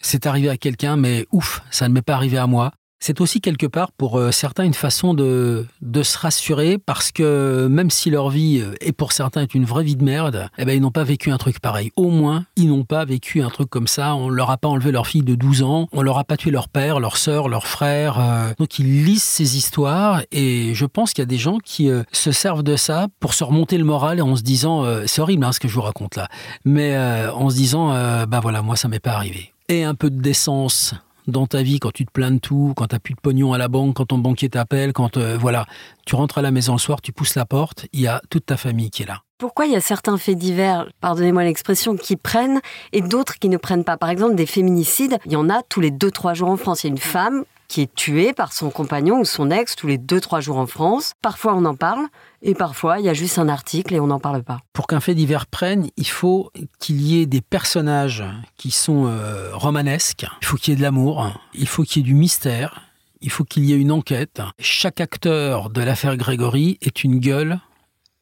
C'est 0.00 0.26
arrivé 0.26 0.48
à 0.48 0.56
quelqu'un, 0.56 0.94
mais 0.94 1.26
ouf, 1.32 1.62
ça 1.72 1.88
ne 1.88 1.94
m'est 1.94 2.02
pas 2.02 2.14
arrivé 2.14 2.38
à 2.38 2.46
moi. 2.46 2.70
C'est 3.02 3.22
aussi 3.22 3.40
quelque 3.40 3.64
part 3.66 3.92
pour 3.92 4.18
euh, 4.18 4.30
certains 4.30 4.64
une 4.64 4.74
façon 4.74 5.14
de, 5.14 5.66
de 5.80 6.02
se 6.02 6.18
rassurer 6.18 6.76
parce 6.76 7.12
que 7.12 7.66
même 7.66 7.88
si 7.88 8.10
leur 8.10 8.28
vie 8.28 8.60
euh, 8.60 8.74
et 8.82 8.92
pour 8.92 9.12
certains 9.12 9.40
est 9.40 9.54
une 9.54 9.64
vraie 9.64 9.84
vie 9.84 9.96
de 9.96 10.04
merde, 10.04 10.50
eh 10.58 10.66
ben 10.66 10.74
ils 10.74 10.82
n'ont 10.82 10.90
pas 10.90 11.02
vécu 11.02 11.30
un 11.30 11.38
truc 11.38 11.60
pareil. 11.60 11.92
Au 11.96 12.10
moins, 12.10 12.44
ils 12.56 12.68
n'ont 12.68 12.84
pas 12.84 13.06
vécu 13.06 13.40
un 13.40 13.48
truc 13.48 13.70
comme 13.70 13.86
ça. 13.86 14.14
On 14.14 14.28
leur 14.28 14.50
a 14.50 14.58
pas 14.58 14.68
enlevé 14.68 14.92
leur 14.92 15.06
fille 15.06 15.22
de 15.22 15.34
12 15.34 15.62
ans, 15.62 15.88
on 15.92 16.02
leur 16.02 16.18
a 16.18 16.24
pas 16.24 16.36
tué 16.36 16.50
leur 16.50 16.68
père, 16.68 17.00
leur 17.00 17.16
sœur, 17.16 17.48
leur 17.48 17.66
frère. 17.66 18.20
Euh. 18.20 18.52
Donc 18.58 18.78
ils 18.78 19.02
lisent 19.06 19.22
ces 19.22 19.56
histoires 19.56 20.20
et 20.30 20.74
je 20.74 20.84
pense 20.84 21.14
qu'il 21.14 21.22
y 21.22 21.24
a 21.24 21.26
des 21.26 21.38
gens 21.38 21.56
qui 21.56 21.88
se 22.12 22.32
servent 22.32 22.62
de 22.62 22.76
ça 22.76 23.06
pour 23.18 23.32
se 23.32 23.44
remonter 23.44 23.78
le 23.78 23.84
moral 23.84 24.20
en 24.20 24.36
se 24.36 24.42
disant 24.42 24.84
c'est 25.06 25.22
horrible 25.22 25.44
hein, 25.44 25.52
ce 25.52 25.60
que 25.60 25.68
je 25.68 25.74
vous 25.74 25.80
raconte 25.80 26.16
là, 26.16 26.28
mais 26.66 26.96
en 27.32 27.48
se 27.48 27.54
disant 27.54 27.88
bah 28.26 28.40
voilà 28.40 28.60
moi 28.60 28.76
ça 28.76 28.88
m'est 28.88 29.00
pas 29.00 29.12
arrivé. 29.12 29.54
Et 29.68 29.84
un 29.84 29.94
peu 29.94 30.10
de 30.10 30.20
décence 30.20 30.94
dans 31.30 31.46
ta 31.46 31.62
vie 31.62 31.80
quand 31.80 31.92
tu 31.92 32.04
te 32.04 32.10
plains 32.10 32.30
de 32.30 32.38
tout, 32.38 32.74
quand 32.76 32.86
tu 32.88 32.94
n'as 32.94 32.98
plus 32.98 33.14
de 33.14 33.20
pognon 33.20 33.52
à 33.52 33.58
la 33.58 33.68
banque, 33.68 33.96
quand 33.96 34.06
ton 34.06 34.18
banquier 34.18 34.48
t'appelle, 34.48 34.92
quand 34.92 35.16
euh, 35.16 35.36
voilà, 35.38 35.66
tu 36.06 36.14
rentres 36.14 36.38
à 36.38 36.42
la 36.42 36.50
maison 36.50 36.72
le 36.72 36.78
soir, 36.78 37.00
tu 37.00 37.12
pousses 37.12 37.34
la 37.34 37.46
porte, 37.46 37.86
il 37.92 38.00
y 38.00 38.06
a 38.06 38.20
toute 38.30 38.46
ta 38.46 38.56
famille 38.56 38.90
qui 38.90 39.02
est 39.02 39.06
là. 39.06 39.22
Pourquoi 39.38 39.64
il 39.64 39.72
y 39.72 39.76
a 39.76 39.80
certains 39.80 40.18
faits 40.18 40.36
divers, 40.36 40.86
pardonnez-moi 41.00 41.44
l'expression, 41.44 41.96
qui 41.96 42.16
prennent 42.16 42.60
et 42.92 43.00
d'autres 43.00 43.38
qui 43.38 43.48
ne 43.48 43.56
prennent 43.56 43.84
pas? 43.84 43.96
Par 43.96 44.10
exemple, 44.10 44.34
des 44.34 44.46
féminicides, 44.46 45.18
il 45.24 45.32
y 45.32 45.36
en 45.36 45.48
a 45.48 45.62
tous 45.62 45.80
les 45.80 45.90
2-3 45.90 46.34
jours 46.34 46.50
en 46.50 46.58
France. 46.58 46.84
Il 46.84 46.88
y 46.88 46.90
a 46.90 46.92
une 46.92 46.98
femme 46.98 47.44
qui 47.70 47.82
est 47.82 47.94
tuée 47.94 48.32
par 48.32 48.52
son 48.52 48.68
compagnon 48.68 49.20
ou 49.20 49.24
son 49.24 49.48
ex 49.48 49.76
tous 49.76 49.86
les 49.86 49.96
2-3 49.96 50.40
jours 50.40 50.58
en 50.58 50.66
France. 50.66 51.12
Parfois 51.22 51.54
on 51.54 51.64
en 51.64 51.76
parle, 51.76 52.08
et 52.42 52.54
parfois, 52.54 52.98
il 52.98 53.04
y 53.04 53.08
a 53.08 53.14
juste 53.14 53.38
un 53.38 53.48
article 53.48 53.94
et 53.94 54.00
on 54.00 54.08
n'en 54.08 54.18
parle 54.18 54.42
pas. 54.42 54.58
Pour 54.72 54.88
qu'un 54.88 54.98
fait 54.98 55.14
divers 55.14 55.46
prenne, 55.46 55.88
il 55.96 56.06
faut 56.06 56.50
qu'il 56.80 57.00
y 57.00 57.20
ait 57.20 57.26
des 57.26 57.40
personnages 57.42 58.24
qui 58.56 58.72
sont 58.72 59.06
euh, 59.06 59.50
romanesques. 59.52 60.26
Il 60.42 60.46
faut 60.46 60.56
qu'il 60.56 60.72
y 60.72 60.74
ait 60.74 60.78
de 60.78 60.82
l'amour. 60.82 61.32
Il 61.54 61.68
faut 61.68 61.84
qu'il 61.84 62.02
y 62.02 62.04
ait 62.04 62.08
du 62.08 62.14
mystère. 62.14 62.82
Il 63.20 63.30
faut 63.30 63.44
qu'il 63.44 63.64
y 63.64 63.72
ait 63.72 63.76
une 63.76 63.92
enquête. 63.92 64.42
Chaque 64.58 65.00
acteur 65.00 65.70
de 65.70 65.80
l'affaire 65.80 66.16
Grégory 66.16 66.78
est 66.80 67.04
une 67.04 67.20
gueule, 67.20 67.60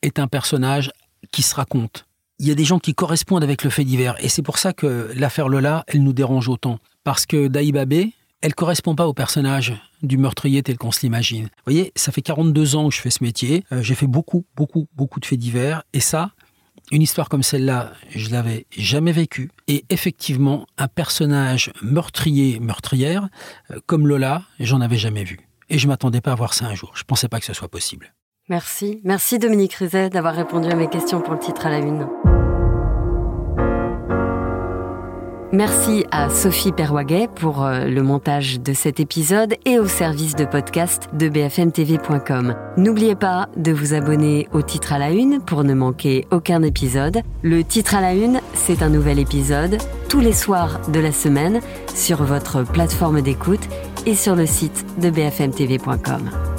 est 0.02 0.18
un 0.18 0.26
personnage 0.26 0.90
qui 1.32 1.42
se 1.42 1.54
raconte. 1.54 2.04
Il 2.40 2.48
y 2.48 2.50
a 2.50 2.54
des 2.54 2.64
gens 2.64 2.80
qui 2.80 2.94
correspondent 2.94 3.44
avec 3.44 3.64
le 3.64 3.70
fait 3.70 3.84
divers. 3.84 4.16
Et 4.22 4.28
c'est 4.28 4.42
pour 4.42 4.58
ça 4.58 4.72
que 4.72 5.10
l'affaire 5.14 5.48
Lola, 5.48 5.84
elle 5.86 6.02
nous 6.02 6.12
dérange 6.12 6.48
autant. 6.48 6.80
Parce 7.04 7.24
que 7.24 7.46
Daïbabé, 7.46 8.12
elle 8.40 8.54
correspond 8.54 8.94
pas 8.94 9.08
au 9.08 9.14
personnage 9.14 9.74
du 10.02 10.16
meurtrier 10.16 10.62
tel 10.62 10.78
qu'on 10.78 10.92
se 10.92 11.00
l'imagine. 11.00 11.44
Vous 11.44 11.72
voyez, 11.72 11.92
ça 11.96 12.12
fait 12.12 12.22
42 12.22 12.76
ans 12.76 12.88
que 12.88 12.94
je 12.94 13.00
fais 13.00 13.10
ce 13.10 13.22
métier. 13.22 13.64
Euh, 13.72 13.82
j'ai 13.82 13.94
fait 13.94 14.06
beaucoup, 14.06 14.44
beaucoup, 14.56 14.86
beaucoup 14.94 15.20
de 15.20 15.26
faits 15.26 15.38
divers. 15.38 15.82
Et 15.92 16.00
ça, 16.00 16.30
une 16.92 17.02
histoire 17.02 17.28
comme 17.28 17.42
celle-là, 17.42 17.92
je 18.10 18.30
l'avais 18.30 18.66
jamais 18.76 19.12
vécue. 19.12 19.50
Et 19.66 19.84
effectivement, 19.90 20.66
un 20.78 20.88
personnage 20.88 21.72
meurtrier, 21.82 22.60
meurtrière, 22.60 23.28
euh, 23.70 23.80
comme 23.86 24.06
Lola, 24.06 24.42
j'en 24.60 24.80
avais 24.80 24.98
jamais 24.98 25.24
vu. 25.24 25.40
Et 25.68 25.78
je 25.78 25.88
m'attendais 25.88 26.20
pas 26.20 26.32
à 26.32 26.34
voir 26.34 26.54
ça 26.54 26.66
un 26.66 26.74
jour. 26.74 26.92
Je 26.94 27.04
pensais 27.04 27.28
pas 27.28 27.40
que 27.40 27.46
ce 27.46 27.52
soit 27.52 27.68
possible. 27.68 28.14
Merci. 28.48 29.00
Merci 29.04 29.38
Dominique 29.38 29.74
Rizet 29.74 30.08
d'avoir 30.08 30.34
répondu 30.34 30.70
à 30.70 30.74
mes 30.74 30.88
questions 30.88 31.20
pour 31.20 31.34
le 31.34 31.40
titre 31.40 31.66
à 31.66 31.70
la 31.70 31.78
une. 31.78 32.08
Merci 35.52 36.04
à 36.10 36.28
Sophie 36.28 36.72
Perwaguet 36.72 37.26
pour 37.34 37.64
euh, 37.64 37.86
le 37.86 38.02
montage 38.02 38.60
de 38.60 38.74
cet 38.74 39.00
épisode 39.00 39.54
et 39.64 39.78
au 39.78 39.86
service 39.86 40.36
de 40.36 40.44
podcast 40.44 41.08
de 41.14 41.30
bfmtv.com. 41.30 42.54
N'oubliez 42.76 43.14
pas 43.14 43.48
de 43.56 43.72
vous 43.72 43.94
abonner 43.94 44.46
au 44.52 44.60
titre 44.60 44.92
à 44.92 44.98
la 44.98 45.10
une 45.10 45.40
pour 45.40 45.64
ne 45.64 45.72
manquer 45.72 46.26
aucun 46.30 46.62
épisode. 46.62 47.22
Le 47.42 47.64
titre 47.64 47.94
à 47.94 48.02
la 48.02 48.12
une, 48.12 48.40
c'est 48.52 48.82
un 48.82 48.90
nouvel 48.90 49.18
épisode 49.18 49.78
tous 50.10 50.20
les 50.20 50.34
soirs 50.34 50.80
de 50.90 51.00
la 51.00 51.12
semaine 51.12 51.60
sur 51.94 52.22
votre 52.24 52.62
plateforme 52.62 53.22
d'écoute 53.22 53.66
et 54.04 54.14
sur 54.14 54.36
le 54.36 54.44
site 54.44 54.84
de 55.00 55.08
bfmtv.com. 55.08 56.57